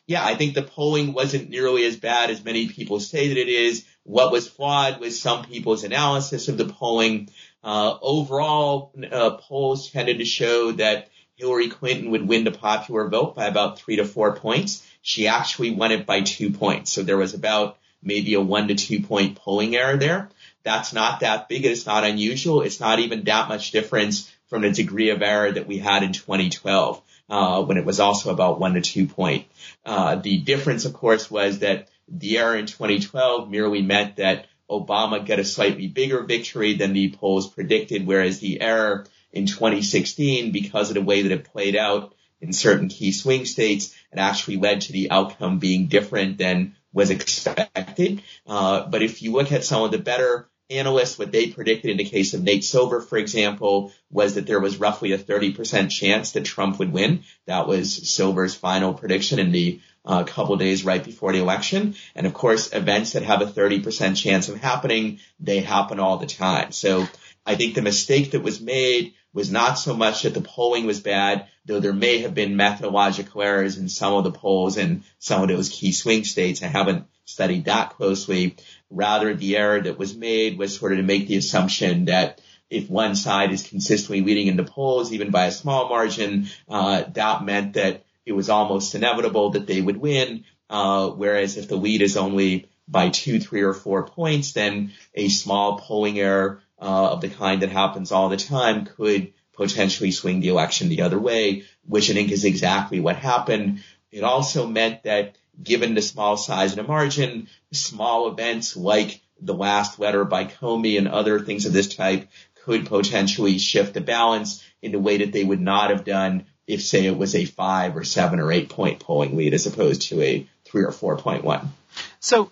yeah, 0.07 0.25
I 0.25 0.35
think 0.35 0.55
the 0.55 0.63
polling 0.63 1.13
wasn't 1.13 1.51
nearly 1.51 1.85
as 1.85 1.97
bad 1.97 2.31
as 2.31 2.45
many 2.45 2.69
people 2.69 3.01
say 3.01 3.29
that 3.29 3.37
it 3.37 3.49
is. 3.49 3.85
What 4.05 4.33
was 4.33 4.49
flawed 4.49 5.01
was 5.01 5.21
some 5.21 5.45
people's 5.45 5.85
analysis 5.85 6.49
of 6.49 6.59
the 6.59 6.67
polling. 6.67 7.29
Uh, 7.63 7.97
overall, 8.01 8.93
uh, 9.11 9.37
polls 9.39 9.91
tended 9.91 10.19
to 10.19 10.25
show 10.25 10.73
that 10.73 11.09
Hillary 11.37 11.69
Clinton 11.69 12.11
would 12.11 12.27
win 12.27 12.45
the 12.45 12.51
popular 12.51 13.09
vote 13.09 13.35
by 13.35 13.47
about 13.47 13.79
three 13.79 13.97
to 13.97 14.05
four 14.05 14.37
points. 14.37 14.87
She 15.03 15.27
actually 15.27 15.71
won 15.73 15.93
it 15.93 16.07
by 16.07 16.21
two 16.21 16.51
points. 16.51 16.93
So 16.93 17.03
there 17.03 17.17
was 17.17 17.35
about 17.35 17.79
maybe 18.05 18.35
a 18.35 18.41
one 18.41 18.69
to 18.69 18.75
two 18.75 19.03
point 19.03 19.37
polling 19.37 19.75
error 19.75 19.97
there. 19.97 20.29
That's 20.63 20.93
not 20.93 21.21
that 21.21 21.49
big. 21.49 21.65
It's 21.65 21.87
not 21.87 22.05
unusual. 22.05 22.63
It's 22.63 22.81
not 22.81 22.99
even 22.99 23.25
that 23.25 23.49
much 23.49 23.71
difference 23.71 24.31
from 24.49 24.63
the 24.63 24.71
degree 24.71 25.11
of 25.11 25.23
error 25.23 25.53
that 25.53 25.67
we 25.67 25.79
had 25.79 26.03
in 26.03 26.13
2012, 26.13 27.03
uh, 27.29 27.63
when 27.63 27.77
it 27.77 27.85
was 27.85 28.01
also 28.01 28.31
about 28.33 28.61
one 28.61 28.75
to 28.75 28.81
two 28.81 29.07
point. 29.07 29.47
Uh, 29.85 30.17
the 30.17 30.39
difference, 30.39 30.85
of 30.85 30.93
course, 30.95 31.31
was 31.31 31.61
that 31.61 31.89
the 32.09 32.39
error 32.39 32.57
in 32.57 32.67
2012 32.67 33.51
merely 33.51 33.83
meant 33.83 34.17
that 34.17 34.47
Obama 34.71 35.27
got 35.27 35.39
a 35.39 35.45
slightly 35.45 35.87
bigger 35.87 36.23
victory 36.23 36.75
than 36.75 36.93
the 36.93 37.11
polls 37.11 37.49
predicted, 37.49 38.07
whereas 38.07 38.39
the 38.39 38.61
error 38.61 39.07
in 39.33 39.47
2016, 39.47 40.53
because 40.53 40.91
of 40.91 40.95
the 40.95 41.03
way 41.03 41.23
that 41.23 41.33
it 41.33 41.53
played 41.53 41.77
out 41.77 42.15
in 42.41 42.53
certain 42.53 42.89
key 42.89 43.13
swing 43.13 43.45
states, 43.45 43.95
it 44.13 44.19
actually 44.19 44.57
led 44.57 44.83
to 44.83 44.93
the 44.93 45.11
outcome 45.11 45.59
being 45.59 45.87
different 45.87 46.39
than 46.39 46.77
was 46.95 47.11
expected. 47.11 48.23
Uh, 48.47 48.87
but 48.87 49.03
if 49.03 49.21
you 49.21 49.33
look 49.33 49.53
at 49.53 49.65
some 49.65 49.83
of 49.83 49.91
the 49.91 49.99
better 49.99 50.49
analysts, 50.71 51.19
what 51.19 51.33
they 51.33 51.49
predicted 51.49 51.91
in 51.91 51.99
the 51.99 52.05
case 52.05 52.33
of 52.33 52.43
Nate 52.43 52.65
Silver, 52.65 53.03
for 53.03 53.19
example, 53.19 53.93
was 54.11 54.37
that 54.37 54.47
there 54.47 54.61
was 54.61 54.79
roughly 54.79 55.13
a 55.13 55.19
30% 55.19 55.91
chance 55.91 56.33
that 56.33 56.45
Trump 56.45 56.79
would 56.79 56.93
win. 56.93 57.25
That 57.47 57.67
was 57.67 58.11
Silver's 58.11 58.55
final 58.55 58.95
prediction 58.95 59.39
in 59.39 59.53
the 59.53 59.81
uh, 60.07 60.25
couple 60.25 60.57
days 60.57 60.85
right 60.85 61.03
before 61.03 61.33
the 61.33 61.41
election. 61.41 61.97
And 62.15 62.27
of 62.27 62.35
course, 62.35 62.73
events 62.73 63.13
that 63.13 63.23
have 63.23 63.43
a 63.43 63.47
30% 63.47 64.17
chance 64.17 64.49
of 64.49 64.61
happening, 64.61 65.19
they 65.41 65.61
happen 65.61 66.01
all 66.01 66.19
the 66.19 66.27
time. 66.27 66.73
So 66.73 67.07
I 67.45 67.57
think 67.57 67.75
the 67.75 67.83
mistake 67.83 68.31
that 68.31 68.43
was 68.43 68.61
made 68.61 69.15
was 69.35 69.51
not 69.51 69.75
so 69.75 69.95
much 69.95 70.23
that 70.23 70.33
the 70.33 70.41
polling 70.41 70.87
was 70.87 71.01
bad, 71.01 71.49
though 71.67 71.81
there 71.81 71.93
may 71.93 72.19
have 72.19 72.35
been 72.35 72.57
methodological 72.57 73.43
errors 73.43 73.77
in 73.77 73.89
some 73.89 74.15
of 74.15 74.25
the 74.25 74.31
polls 74.31 74.77
and 74.79 75.03
some 75.19 75.43
of 75.43 75.49
those 75.49 75.69
key 75.69 75.93
swing 75.93 76.25
states. 76.25 76.63
I 76.63 76.69
haven't 76.69 77.07
studied 77.25 77.65
that 77.65 77.91
closely. 77.91 78.57
Rather, 78.91 79.35
the 79.35 79.57
error 79.57 79.81
that 79.81 79.99
was 79.99 80.17
made 80.17 80.57
was 80.57 80.77
sort 80.77 80.93
of 80.93 80.99
to 80.99 81.03
make 81.03 81.27
the 81.27 81.37
assumption 81.37 82.07
that 82.07 82.41
if 82.71 82.89
one 82.89 83.17
side 83.17 83.53
is 83.53 83.67
consistently 83.67 84.23
leading 84.23 84.47
in 84.47 84.57
the 84.57 84.65
polls, 84.65 85.13
even 85.13 85.31
by 85.31 85.47
a 85.47 85.53
small 85.53 85.89
margin, 85.89 86.49
uh, 86.69 87.03
that 87.13 87.45
meant 87.45 87.75
that 87.75 88.05
it 88.25 88.33
was 88.33 88.49
almost 88.49 88.95
inevitable 88.95 89.51
that 89.51 89.67
they 89.67 89.81
would 89.81 89.97
win. 89.97 90.45
Uh, 90.71 91.11
whereas 91.11 91.57
if 91.57 91.69
the 91.69 91.77
lead 91.77 92.03
is 92.03 92.17
only 92.17 92.69
by 92.89 93.09
two, 93.09 93.41
three, 93.41 93.63
or 93.63 93.75
four 93.75 94.07
points, 94.07 94.53
then 94.53 94.93
a 95.15 95.29
small 95.29 95.79
polling 95.79 96.19
error 96.19 96.63
uh, 96.81 97.13
of 97.13 97.21
the 97.21 97.29
kind 97.29 97.63
that 97.63 97.71
happens 97.71 98.13
all 98.13 98.29
the 98.29 98.37
time 98.37 98.87
could 98.87 99.33
potentially 99.53 100.11
swing 100.11 100.41
the 100.41 100.49
election 100.49 100.89
the 100.89 101.03
other 101.03 101.19
way, 101.19 101.65
which 101.87 102.11
I 102.11 102.15
think 102.15 102.31
is 102.31 102.45
exactly 102.45 103.01
what 103.01 103.17
happened. 103.17 103.83
It 104.11 104.25
also 104.25 104.67
meant 104.67 105.05
that 105.05 105.37
given 105.63 105.95
the 105.95 106.03
small 106.03 106.37
size 106.37 106.73
of 106.73 106.77
the 106.77 106.83
margin, 106.83 107.49
small 107.73 108.29
events 108.29 108.77
like 108.77 109.21
the 109.41 109.55
last 109.55 109.99
letter 109.99 110.25
by 110.25 110.45
Comey 110.45 110.99
and 110.99 111.09
other 111.09 111.41
things 111.41 111.67
of 111.67 111.73
this 111.73 111.95
type 111.95 112.29
could 112.65 112.87
potentially 112.87 113.59
shift 113.59 113.95
the 113.95 114.01
balance 114.01 114.65
in 114.83 114.95
a 114.95 114.99
way 114.99 115.19
that 115.19 115.33
they 115.33 115.45
would 115.45 115.61
not 115.61 115.91
have 115.91 116.05
done 116.05 116.47
if, 116.67 116.83
say, 116.83 117.05
it 117.05 117.17
was 117.17 117.35
a 117.35 117.45
five 117.45 117.97
or 117.97 118.05
seven 118.05 118.41
or 118.41 118.51
eight 118.51 118.71
point 118.71 119.01
polling 119.01 119.37
lead 119.37 119.53
as 119.55 119.67
opposed 119.67 120.03
to 120.03 120.23
a 120.23 120.49
three 120.65 120.83
or 120.83 120.93
four 120.93 121.17
point 121.19 121.45
one. 121.45 121.73
So, 122.21 122.51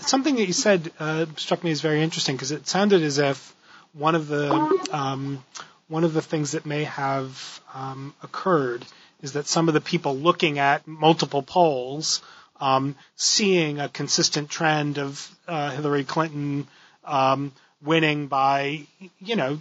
something 0.00 0.36
that 0.36 0.46
you 0.46 0.52
said 0.52 0.90
uh, 0.98 1.26
struck 1.36 1.62
me 1.62 1.70
as 1.70 1.80
very 1.80 2.02
interesting 2.02 2.36
because 2.36 2.52
it 2.52 2.66
sounded 2.66 3.02
as 3.02 3.18
if 3.18 3.54
one 3.92 4.14
of 4.14 4.28
the 4.28 4.52
um, 4.92 5.44
one 5.88 6.04
of 6.04 6.12
the 6.12 6.22
things 6.22 6.52
that 6.52 6.66
may 6.66 6.84
have 6.84 7.60
um, 7.74 8.14
occurred 8.22 8.84
is 9.22 9.32
that 9.32 9.46
some 9.46 9.68
of 9.68 9.74
the 9.74 9.80
people 9.80 10.16
looking 10.16 10.58
at 10.58 10.86
multiple 10.86 11.42
polls, 11.42 12.22
um, 12.60 12.96
seeing 13.16 13.80
a 13.80 13.88
consistent 13.88 14.50
trend 14.50 14.98
of 14.98 15.30
uh, 15.48 15.70
Hillary 15.70 16.04
Clinton 16.04 16.66
um, 17.04 17.52
winning 17.82 18.26
by, 18.26 18.86
you 19.20 19.36
know, 19.36 19.58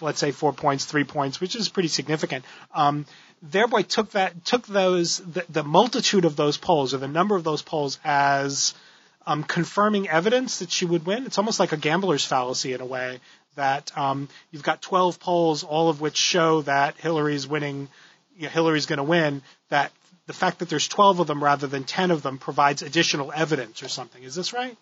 let's 0.00 0.18
say 0.18 0.30
four 0.30 0.52
points, 0.52 0.84
three 0.84 1.04
points, 1.04 1.40
which 1.40 1.56
is 1.56 1.68
pretty 1.68 1.88
significant. 1.88 2.44
Um, 2.74 3.06
thereby 3.50 3.82
took 3.82 4.10
that 4.12 4.44
took 4.44 4.66
those 4.66 5.18
the, 5.18 5.44
the 5.48 5.62
multitude 5.62 6.24
of 6.24 6.36
those 6.36 6.56
polls 6.56 6.94
or 6.94 6.98
the 6.98 7.08
number 7.08 7.36
of 7.36 7.44
those 7.44 7.62
polls 7.62 7.98
as 8.04 8.74
um, 9.26 9.44
confirming 9.44 10.08
evidence 10.08 10.58
that 10.58 10.70
she 10.70 10.84
would 10.84 11.06
win. 11.06 11.26
It's 11.26 11.38
almost 11.38 11.60
like 11.60 11.72
a 11.72 11.76
gambler's 11.76 12.24
fallacy 12.24 12.72
in 12.72 12.80
a 12.80 12.86
way 12.86 13.20
that 13.54 13.96
um, 13.96 14.28
you've 14.50 14.62
got 14.62 14.82
12 14.82 15.20
polls, 15.20 15.62
all 15.62 15.88
of 15.88 16.00
which 16.00 16.16
show 16.16 16.62
that 16.62 16.96
Hillary's 16.96 17.46
winning, 17.46 17.88
you 18.36 18.44
know, 18.44 18.48
Hillary's 18.48 18.86
going 18.86 18.98
to 18.98 19.04
win. 19.04 19.42
That 19.68 19.92
the 20.26 20.32
fact 20.32 20.58
that 20.58 20.68
there's 20.68 20.88
12 20.88 21.20
of 21.20 21.26
them 21.26 21.42
rather 21.42 21.66
than 21.66 21.84
10 21.84 22.10
of 22.10 22.22
them 22.22 22.38
provides 22.38 22.82
additional 22.82 23.32
evidence 23.34 23.82
or 23.82 23.88
something. 23.88 24.22
Is 24.22 24.34
this 24.34 24.52
right? 24.52 24.76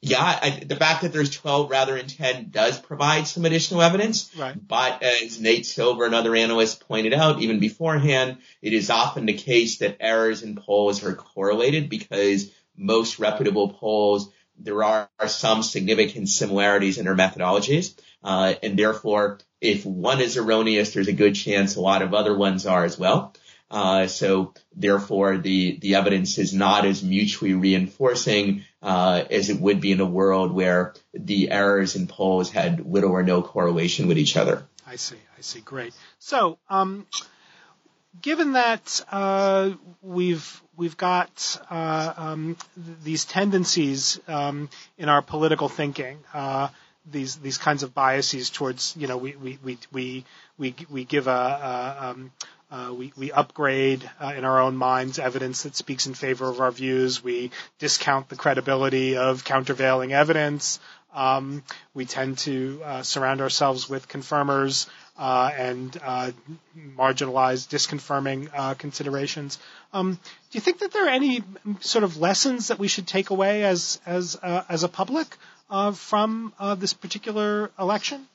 Yeah, 0.00 0.20
I, 0.20 0.62
the 0.64 0.76
fact 0.76 1.02
that 1.02 1.12
there's 1.12 1.30
12 1.30 1.70
rather 1.70 1.96
than 1.96 2.06
10 2.06 2.50
does 2.50 2.78
provide 2.78 3.26
some 3.26 3.44
additional 3.44 3.82
evidence. 3.82 4.30
Right. 4.36 4.54
But 4.66 5.02
as 5.02 5.40
Nate 5.40 5.66
Silver 5.66 6.04
and 6.04 6.14
other 6.14 6.34
analysts 6.34 6.76
pointed 6.76 7.14
out, 7.14 7.40
even 7.40 7.60
beforehand, 7.60 8.38
it 8.62 8.72
is 8.72 8.90
often 8.90 9.26
the 9.26 9.34
case 9.34 9.78
that 9.78 9.96
errors 10.00 10.42
in 10.42 10.56
polls 10.56 11.02
are 11.04 11.14
correlated 11.14 11.88
because 11.88 12.50
most 12.76 13.18
reputable 13.18 13.70
polls, 13.70 14.30
there 14.58 14.82
are, 14.82 15.08
are 15.18 15.28
some 15.28 15.62
significant 15.62 16.28
similarities 16.28 16.98
in 16.98 17.04
their 17.04 17.16
methodologies. 17.16 17.94
Uh, 18.22 18.54
and 18.62 18.78
therefore, 18.78 19.38
if 19.60 19.84
one 19.84 20.20
is 20.20 20.36
erroneous, 20.36 20.92
there's 20.92 21.08
a 21.08 21.12
good 21.12 21.34
chance 21.34 21.76
a 21.76 21.80
lot 21.80 22.02
of 22.02 22.14
other 22.14 22.36
ones 22.36 22.66
are 22.66 22.84
as 22.84 22.98
well. 22.98 23.34
Uh, 23.70 24.06
so 24.06 24.52
therefore, 24.76 25.38
the 25.38 25.78
the 25.78 25.94
evidence 25.96 26.38
is 26.38 26.52
not 26.54 26.84
as 26.84 27.02
mutually 27.02 27.54
reinforcing 27.54 28.64
uh, 28.82 29.24
as 29.30 29.50
it 29.50 29.60
would 29.60 29.80
be 29.80 29.92
in 29.92 30.00
a 30.00 30.06
world 30.06 30.52
where 30.52 30.94
the 31.12 31.50
errors 31.50 31.96
in 31.96 32.06
polls 32.06 32.50
had 32.50 32.86
little 32.86 33.10
or 33.10 33.22
no 33.22 33.42
correlation 33.42 34.06
with 34.06 34.18
each 34.18 34.36
other. 34.36 34.66
I 34.86 34.96
see. 34.96 35.16
I 35.36 35.40
see. 35.40 35.60
Great. 35.60 35.94
So, 36.18 36.58
um, 36.68 37.06
given 38.20 38.52
that 38.52 39.04
uh, 39.10 39.70
we've 40.02 40.62
we've 40.76 40.96
got 40.96 41.60
uh, 41.70 42.12
um, 42.16 42.56
th- 42.74 42.98
these 43.02 43.24
tendencies 43.24 44.20
um, 44.28 44.68
in 44.98 45.08
our 45.08 45.22
political 45.22 45.68
thinking, 45.68 46.18
uh, 46.32 46.68
these 47.10 47.36
these 47.36 47.58
kinds 47.58 47.82
of 47.82 47.94
biases 47.94 48.50
towards 48.50 48.94
you 48.96 49.06
know 49.06 49.16
we 49.16 49.36
we 49.36 49.58
we 49.92 50.24
we 50.58 50.74
we, 50.90 51.04
give 51.04 51.26
a, 51.26 51.30
a 51.30 51.96
um, 52.10 52.32
uh, 52.74 52.92
we, 52.92 53.12
we 53.16 53.30
upgrade 53.30 54.10
uh, 54.20 54.34
in 54.36 54.44
our 54.44 54.60
own 54.60 54.76
minds 54.76 55.20
evidence 55.20 55.62
that 55.62 55.76
speaks 55.76 56.06
in 56.08 56.14
favor 56.14 56.48
of 56.48 56.60
our 56.60 56.72
views. 56.72 57.22
We 57.22 57.52
discount 57.78 58.28
the 58.28 58.34
credibility 58.34 59.16
of 59.16 59.44
countervailing 59.44 60.12
evidence. 60.12 60.80
Um, 61.14 61.62
we 61.94 62.04
tend 62.04 62.38
to 62.38 62.80
uh, 62.84 63.02
surround 63.02 63.40
ourselves 63.40 63.88
with 63.88 64.08
confirmers 64.08 64.88
uh, 65.16 65.52
and 65.56 65.96
uh, 66.02 66.32
marginalize 66.76 67.68
disconfirming 67.68 68.50
uh, 68.52 68.74
considerations. 68.74 69.60
Um, 69.92 70.14
do 70.14 70.18
you 70.50 70.60
think 70.60 70.80
that 70.80 70.92
there 70.92 71.06
are 71.06 71.10
any 71.10 71.44
sort 71.78 72.02
of 72.02 72.16
lessons 72.16 72.68
that 72.68 72.80
we 72.80 72.88
should 72.88 73.06
take 73.06 73.30
away 73.30 73.62
as 73.62 74.00
as 74.04 74.34
as 74.42 74.82
a 74.82 74.88
public 74.88 75.36
from 75.92 76.52
this 76.78 76.92
particular 76.92 77.70
election? 77.78 78.26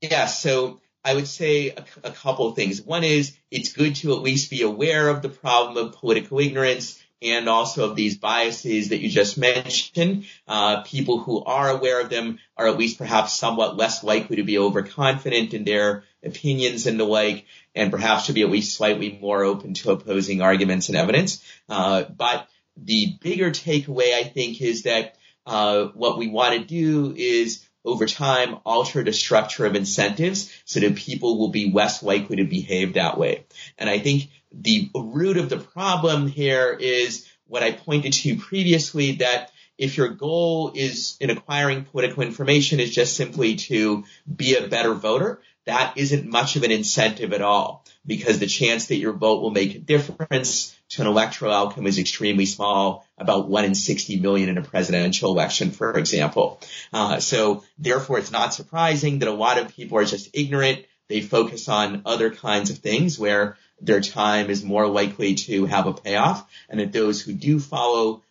Yeah, 0.00 0.26
so 0.26 0.80
I 1.04 1.14
would 1.14 1.26
say 1.26 1.70
a, 1.70 1.84
a 2.04 2.10
couple 2.10 2.48
of 2.48 2.56
things. 2.56 2.82
One 2.82 3.04
is 3.04 3.36
it's 3.50 3.72
good 3.72 3.96
to 3.96 4.14
at 4.14 4.22
least 4.22 4.50
be 4.50 4.62
aware 4.62 5.08
of 5.08 5.22
the 5.22 5.28
problem 5.28 5.76
of 5.76 5.94
political 5.94 6.38
ignorance 6.40 7.02
and 7.20 7.48
also 7.48 7.88
of 7.88 7.96
these 7.96 8.16
biases 8.16 8.90
that 8.90 8.98
you 8.98 9.08
just 9.08 9.36
mentioned. 9.38 10.26
Uh, 10.46 10.82
people 10.82 11.18
who 11.18 11.42
are 11.42 11.70
aware 11.70 12.00
of 12.00 12.10
them 12.10 12.38
are 12.56 12.68
at 12.68 12.78
least 12.78 12.98
perhaps 12.98 13.36
somewhat 13.36 13.76
less 13.76 14.04
likely 14.04 14.36
to 14.36 14.44
be 14.44 14.58
overconfident 14.58 15.52
in 15.52 15.64
their 15.64 16.04
opinions 16.22 16.86
and 16.86 16.98
the 16.98 17.04
like, 17.04 17.46
and 17.74 17.90
perhaps 17.90 18.26
to 18.26 18.32
be 18.32 18.42
at 18.42 18.50
least 18.50 18.76
slightly 18.76 19.18
more 19.20 19.42
open 19.42 19.74
to 19.74 19.90
opposing 19.90 20.42
arguments 20.42 20.88
and 20.88 20.96
evidence. 20.96 21.42
Uh, 21.68 22.04
but 22.04 22.48
the 22.76 23.18
bigger 23.20 23.50
takeaway, 23.50 24.14
I 24.14 24.22
think, 24.22 24.60
is 24.60 24.82
that 24.82 25.16
uh, 25.44 25.86
what 25.94 26.18
we 26.18 26.28
want 26.28 26.54
to 26.54 26.64
do 26.64 27.14
is 27.16 27.66
over 27.84 28.06
time 28.06 28.58
alter 28.64 29.02
the 29.02 29.12
structure 29.12 29.66
of 29.66 29.74
incentives 29.74 30.52
so 30.64 30.80
that 30.80 30.96
people 30.96 31.38
will 31.38 31.48
be 31.48 31.72
less 31.72 32.02
likely 32.02 32.36
to 32.36 32.44
behave 32.44 32.94
that 32.94 33.18
way. 33.18 33.46
And 33.78 33.88
I 33.88 33.98
think 33.98 34.30
the 34.52 34.90
root 34.94 35.36
of 35.36 35.48
the 35.48 35.58
problem 35.58 36.26
here 36.26 36.76
is 36.78 37.28
what 37.46 37.62
I 37.62 37.72
pointed 37.72 38.12
to 38.14 38.36
previously 38.36 39.12
that 39.16 39.50
if 39.78 39.96
your 39.96 40.08
goal 40.08 40.72
is 40.74 41.16
in 41.20 41.30
acquiring 41.30 41.84
political 41.84 42.24
information 42.24 42.80
is 42.80 42.94
just 42.94 43.16
simply 43.16 43.56
to 43.56 44.04
be 44.34 44.56
a 44.56 44.66
better 44.66 44.92
voter, 44.92 45.40
that 45.66 45.96
isn't 45.96 46.26
much 46.26 46.56
of 46.56 46.64
an 46.64 46.72
incentive 46.72 47.32
at 47.32 47.42
all 47.42 47.84
because 48.04 48.38
the 48.38 48.46
chance 48.46 48.86
that 48.86 48.96
your 48.96 49.12
vote 49.12 49.40
will 49.40 49.50
make 49.50 49.74
a 49.74 49.78
difference 49.78 50.77
to 50.90 51.02
an 51.02 51.08
electoral 51.08 51.52
outcome 51.52 51.86
is 51.86 51.98
extremely 51.98 52.46
small, 52.46 53.06
about 53.18 53.48
one 53.48 53.64
in 53.64 53.74
60 53.74 54.20
million 54.20 54.48
in 54.48 54.58
a 54.58 54.62
presidential 54.62 55.30
election, 55.30 55.70
for 55.70 55.98
example. 55.98 56.60
Uh, 56.92 57.20
so 57.20 57.64
therefore, 57.78 58.18
it's 58.18 58.30
not 58.30 58.54
surprising 58.54 59.18
that 59.18 59.28
a 59.28 59.32
lot 59.32 59.58
of 59.58 59.74
people 59.74 59.98
are 59.98 60.04
just 60.04 60.30
ignorant. 60.32 60.84
They 61.08 61.20
focus 61.20 61.68
on 61.68 62.02
other 62.06 62.30
kinds 62.30 62.70
of 62.70 62.78
things 62.78 63.18
where 63.18 63.56
their 63.80 64.00
time 64.00 64.50
is 64.50 64.64
more 64.64 64.88
likely 64.88 65.34
to 65.34 65.66
have 65.66 65.86
a 65.86 65.94
payoff, 65.94 66.48
and 66.68 66.80
that 66.80 66.92
those 66.92 67.20
who 67.20 67.32
do 67.32 67.60
follow 67.60 68.22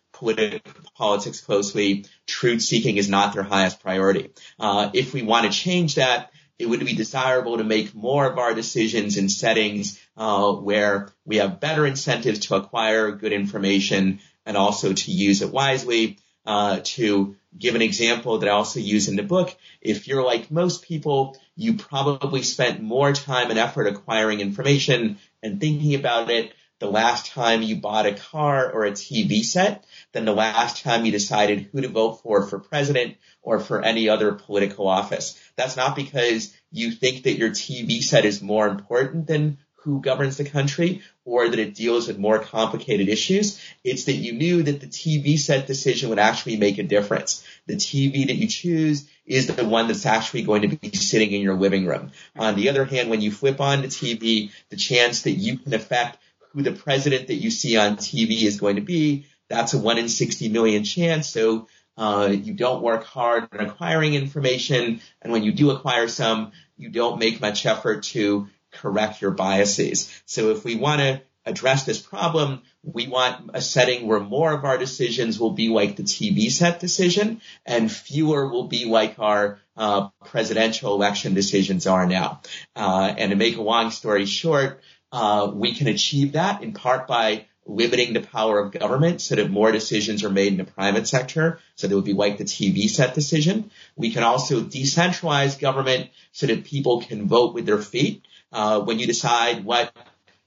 politics 0.96 1.40
closely, 1.40 2.04
truth 2.26 2.60
seeking 2.60 2.96
is 2.96 3.08
not 3.08 3.34
their 3.34 3.44
highest 3.44 3.80
priority. 3.80 4.30
Uh, 4.58 4.90
if 4.92 5.14
we 5.14 5.22
want 5.22 5.46
to 5.46 5.56
change 5.56 5.94
that, 5.94 6.32
it 6.58 6.68
would 6.68 6.84
be 6.84 6.94
desirable 6.94 7.58
to 7.58 7.64
make 7.64 7.94
more 7.94 8.26
of 8.26 8.38
our 8.38 8.54
decisions 8.54 9.16
in 9.16 9.28
settings 9.28 10.00
uh, 10.16 10.52
where 10.52 11.08
we 11.24 11.36
have 11.36 11.60
better 11.60 11.86
incentives 11.86 12.40
to 12.40 12.56
acquire 12.56 13.12
good 13.12 13.32
information 13.32 14.20
and 14.44 14.56
also 14.56 14.92
to 14.92 15.12
use 15.12 15.42
it 15.42 15.52
wisely. 15.52 16.18
Uh, 16.46 16.80
to 16.82 17.36
give 17.58 17.74
an 17.74 17.82
example 17.82 18.38
that 18.38 18.48
I 18.48 18.52
also 18.52 18.80
use 18.80 19.08
in 19.08 19.16
the 19.16 19.22
book, 19.22 19.54
if 19.82 20.08
you're 20.08 20.24
like 20.24 20.50
most 20.50 20.82
people, 20.82 21.36
you 21.56 21.74
probably 21.74 22.42
spent 22.42 22.80
more 22.80 23.12
time 23.12 23.50
and 23.50 23.58
effort 23.58 23.86
acquiring 23.86 24.40
information 24.40 25.18
and 25.42 25.60
thinking 25.60 25.94
about 25.94 26.30
it 26.30 26.54
the 26.78 26.90
last 26.90 27.32
time 27.32 27.62
you 27.62 27.76
bought 27.76 28.06
a 28.06 28.14
car 28.14 28.70
or 28.70 28.84
a 28.84 28.92
TV 28.92 29.44
set 29.44 29.84
than 30.12 30.24
the 30.24 30.32
last 30.32 30.82
time 30.82 31.04
you 31.04 31.12
decided 31.12 31.68
who 31.72 31.80
to 31.80 31.88
vote 31.88 32.20
for 32.22 32.46
for 32.46 32.58
president 32.58 33.16
or 33.42 33.58
for 33.58 33.82
any 33.82 34.08
other 34.08 34.32
political 34.32 34.86
office. 34.86 35.38
That's 35.56 35.76
not 35.76 35.96
because 35.96 36.54
you 36.70 36.92
think 36.92 37.24
that 37.24 37.38
your 37.38 37.50
TV 37.50 38.02
set 38.02 38.24
is 38.24 38.42
more 38.42 38.68
important 38.68 39.26
than 39.26 39.58
who 39.82 40.00
governs 40.00 40.36
the 40.36 40.44
country 40.44 41.02
or 41.24 41.48
that 41.48 41.58
it 41.58 41.74
deals 41.74 42.08
with 42.08 42.18
more 42.18 42.38
complicated 42.38 43.08
issues. 43.08 43.60
It's 43.84 44.04
that 44.04 44.14
you 44.14 44.32
knew 44.32 44.62
that 44.62 44.80
the 44.80 44.86
TV 44.86 45.38
set 45.38 45.66
decision 45.66 46.10
would 46.10 46.18
actually 46.18 46.56
make 46.56 46.78
a 46.78 46.82
difference. 46.82 47.44
The 47.66 47.76
TV 47.76 48.26
that 48.26 48.36
you 48.36 48.48
choose 48.48 49.08
is 49.24 49.46
the 49.46 49.64
one 49.64 49.86
that's 49.86 50.06
actually 50.06 50.42
going 50.42 50.62
to 50.62 50.76
be 50.76 50.96
sitting 50.96 51.32
in 51.32 51.42
your 51.42 51.54
living 51.54 51.86
room. 51.86 52.10
On 52.36 52.56
the 52.56 52.68
other 52.68 52.84
hand, 52.84 53.08
when 53.08 53.20
you 53.20 53.30
flip 53.30 53.60
on 53.60 53.82
the 53.82 53.88
TV, 53.88 54.50
the 54.68 54.76
chance 54.76 55.22
that 55.22 55.32
you 55.32 55.58
can 55.58 55.74
affect 55.74 56.18
who 56.52 56.62
the 56.62 56.72
president 56.72 57.28
that 57.28 57.34
you 57.34 57.50
see 57.50 57.76
on 57.76 57.96
TV 57.96 58.42
is 58.42 58.60
going 58.60 58.76
to 58.76 58.82
be, 58.82 59.26
that's 59.48 59.74
a 59.74 59.78
one 59.78 59.98
in 59.98 60.08
60 60.08 60.48
million 60.48 60.84
chance. 60.84 61.28
So 61.28 61.68
uh, 61.96 62.28
you 62.30 62.54
don't 62.54 62.82
work 62.82 63.04
hard 63.04 63.48
on 63.52 63.66
acquiring 63.66 64.14
information, 64.14 65.00
and 65.20 65.32
when 65.32 65.42
you 65.42 65.52
do 65.52 65.70
acquire 65.70 66.08
some, 66.08 66.52
you 66.76 66.90
don't 66.90 67.18
make 67.18 67.40
much 67.40 67.66
effort 67.66 68.04
to 68.04 68.48
correct 68.70 69.20
your 69.20 69.32
biases. 69.32 70.08
So 70.26 70.50
if 70.50 70.64
we 70.64 70.76
want 70.76 71.00
to 71.00 71.22
address 71.44 71.84
this 71.84 72.00
problem, 72.00 72.62
we 72.82 73.08
want 73.08 73.50
a 73.54 73.60
setting 73.60 74.06
where 74.06 74.20
more 74.20 74.52
of 74.52 74.64
our 74.64 74.78
decisions 74.78 75.40
will 75.40 75.52
be 75.52 75.68
like 75.68 75.96
the 75.96 76.02
TV 76.02 76.50
set 76.50 76.78
decision 76.78 77.40
and 77.66 77.90
fewer 77.90 78.48
will 78.48 78.68
be 78.68 78.84
like 78.84 79.18
our 79.18 79.58
uh, 79.76 80.08
presidential 80.24 80.94
election 80.94 81.34
decisions 81.34 81.86
are 81.86 82.06
now. 82.06 82.40
Uh, 82.76 83.14
and 83.16 83.30
to 83.30 83.36
make 83.36 83.56
a 83.56 83.62
long 83.62 83.90
story 83.90 84.26
short, 84.26 84.82
uh, 85.12 85.50
we 85.52 85.74
can 85.74 85.88
achieve 85.88 86.32
that 86.32 86.62
in 86.62 86.72
part 86.72 87.06
by 87.06 87.46
limiting 87.68 88.14
the 88.14 88.20
power 88.20 88.58
of 88.58 88.72
government 88.72 89.20
so 89.20 89.34
that 89.36 89.50
more 89.50 89.70
decisions 89.70 90.24
are 90.24 90.30
made 90.30 90.52
in 90.52 90.58
the 90.58 90.64
private 90.64 91.06
sector. 91.06 91.60
So 91.76 91.86
that 91.86 91.94
would 91.94 92.04
be 92.04 92.14
like 92.14 92.38
the 92.38 92.44
TV 92.44 92.88
set 92.88 93.14
decision. 93.14 93.70
We 93.94 94.10
can 94.10 94.22
also 94.22 94.62
decentralize 94.62 95.60
government 95.60 96.10
so 96.32 96.46
that 96.46 96.64
people 96.64 97.02
can 97.02 97.28
vote 97.28 97.54
with 97.54 97.66
their 97.66 97.78
feet. 97.78 98.24
Uh, 98.50 98.80
when 98.80 98.98
you 98.98 99.06
decide 99.06 99.64
what 99.64 99.94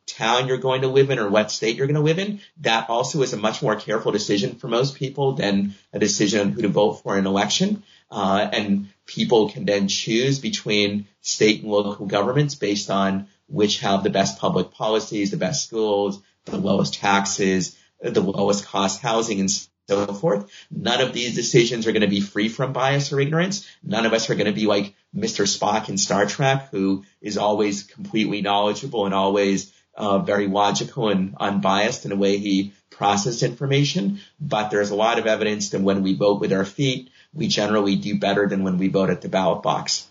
town 0.07 0.47
you're 0.47 0.57
going 0.57 0.81
to 0.81 0.87
live 0.87 1.11
in 1.11 1.19
or 1.19 1.29
what 1.29 1.51
state 1.51 1.75
you're 1.75 1.87
going 1.87 1.95
to 1.95 2.01
live 2.01 2.19
in, 2.19 2.41
that 2.61 2.89
also 2.89 3.21
is 3.21 3.33
a 3.33 3.37
much 3.37 3.61
more 3.61 3.75
careful 3.75 4.11
decision 4.11 4.55
for 4.55 4.67
most 4.67 4.95
people 4.95 5.33
than 5.33 5.75
a 5.93 5.99
decision 5.99 6.41
on 6.41 6.49
who 6.49 6.63
to 6.63 6.67
vote 6.67 6.93
for 6.93 7.13
in 7.13 7.19
an 7.19 7.27
election. 7.27 7.83
Uh, 8.09 8.49
and 8.51 8.89
people 9.05 9.49
can 9.49 9.65
then 9.65 9.87
choose 9.87 10.39
between 10.39 11.07
state 11.21 11.61
and 11.61 11.71
local 11.71 12.07
governments 12.07 12.55
based 12.55 12.89
on 12.89 13.27
which 13.51 13.79
have 13.81 14.03
the 14.03 14.09
best 14.09 14.39
public 14.39 14.71
policies, 14.71 15.31
the 15.31 15.37
best 15.37 15.65
schools, 15.67 16.21
the 16.45 16.57
lowest 16.57 16.95
taxes, 16.95 17.77
the 18.01 18.21
lowest 18.21 18.65
cost 18.65 19.01
housing, 19.01 19.39
and 19.39 19.51
so 19.87 20.07
forth. 20.13 20.49
None 20.71 21.01
of 21.01 21.13
these 21.13 21.35
decisions 21.35 21.85
are 21.85 21.91
going 21.91 22.01
to 22.01 22.07
be 22.07 22.21
free 22.21 22.49
from 22.49 22.73
bias 22.73 23.11
or 23.11 23.19
ignorance. 23.19 23.67
None 23.83 24.05
of 24.05 24.13
us 24.13 24.29
are 24.29 24.35
going 24.35 24.47
to 24.47 24.53
be 24.53 24.65
like 24.65 24.95
Mr. 25.15 25.45
Spock 25.45 25.89
in 25.89 25.97
Star 25.97 26.25
Trek, 26.25 26.69
who 26.71 27.03
is 27.21 27.37
always 27.37 27.83
completely 27.83 28.41
knowledgeable 28.41 29.05
and 29.05 29.13
always 29.13 29.73
uh, 29.95 30.19
very 30.19 30.47
logical 30.47 31.09
and 31.09 31.35
unbiased 31.39 32.05
in 32.05 32.09
the 32.11 32.15
way 32.15 32.37
he 32.37 32.73
processes 32.89 33.43
information. 33.43 34.19
But 34.39 34.69
there's 34.69 34.91
a 34.91 34.95
lot 34.95 35.19
of 35.19 35.27
evidence 35.27 35.71
that 35.71 35.81
when 35.81 36.01
we 36.01 36.15
vote 36.15 36.39
with 36.39 36.53
our 36.53 36.65
feet, 36.65 37.09
we 37.33 37.47
generally 37.47 37.95
do 37.95 38.17
better 38.17 38.47
than 38.47 38.63
when 38.63 38.77
we 38.77 38.87
vote 38.87 39.09
at 39.09 39.21
the 39.21 39.29
ballot 39.29 39.63
box. 39.63 40.07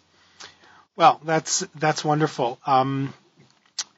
Well, 0.96 1.20
that's 1.24 1.66
that's 1.74 2.04
wonderful. 2.04 2.58
Um, 2.66 3.14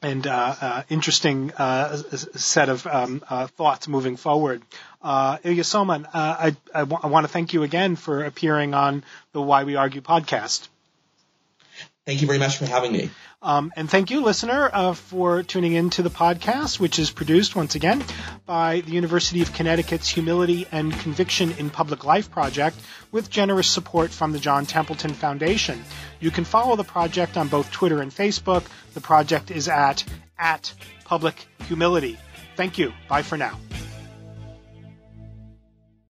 and 0.03 0.27
uh, 0.27 0.55
uh, 0.61 0.83
interesting 0.89 1.51
uh, 1.57 1.97
set 2.35 2.69
of 2.69 2.85
um, 2.87 3.23
uh, 3.29 3.47
thoughts 3.47 3.87
moving 3.87 4.17
forward. 4.17 4.61
Uh, 5.01 5.37
Ilya 5.43 5.63
Somin, 5.63 6.05
uh, 6.05 6.09
I, 6.13 6.55
I, 6.73 6.79
w- 6.81 6.99
I 7.01 7.07
want 7.07 7.25
to 7.25 7.31
thank 7.31 7.53
you 7.53 7.63
again 7.63 7.95
for 7.95 8.23
appearing 8.23 8.73
on 8.73 9.03
the 9.31 9.41
Why 9.41 9.63
We 9.63 9.75
Argue 9.75 10.01
podcast. 10.01 10.67
Thank 12.05 12.19
you 12.19 12.27
very 12.27 12.39
much 12.39 12.57
for 12.57 12.65
having 12.65 12.91
me. 12.91 13.09
Um, 13.41 13.71
and 13.77 13.89
thank 13.89 14.11
you, 14.11 14.21
listener, 14.21 14.69
uh, 14.71 14.93
for 14.93 15.41
tuning 15.41 15.73
in 15.73 15.89
to 15.91 16.01
the 16.01 16.09
podcast, 16.09 16.77
which 16.77 16.99
is 16.99 17.11
produced 17.11 17.55
once 17.55 17.75
again 17.75 18.03
by 18.45 18.81
the 18.81 18.91
University 18.91 19.41
of 19.41 19.53
Connecticut's 19.53 20.09
Humility 20.09 20.67
and 20.71 20.91
Conviction 20.99 21.53
in 21.53 21.69
Public 21.69 22.03
Life 22.03 22.29
Project 22.29 22.77
with 23.11 23.29
generous 23.29 23.69
support 23.69 24.11
from 24.11 24.33
the 24.33 24.39
John 24.39 24.65
Templeton 24.65 25.13
Foundation. 25.13 25.81
You 26.19 26.31
can 26.31 26.43
follow 26.43 26.75
the 26.75 26.83
project 26.83 27.37
on 27.37 27.47
both 27.47 27.71
Twitter 27.71 28.01
and 28.01 28.11
Facebook. 28.11 28.65
The 28.93 29.01
project 29.01 29.49
is 29.49 29.69
at, 29.69 30.03
at 30.37 30.73
Public 31.05 31.47
Humility. 31.67 32.17
Thank 32.57 32.77
you. 32.77 32.91
Bye 33.07 33.23
for 33.23 33.37
now. 33.37 33.57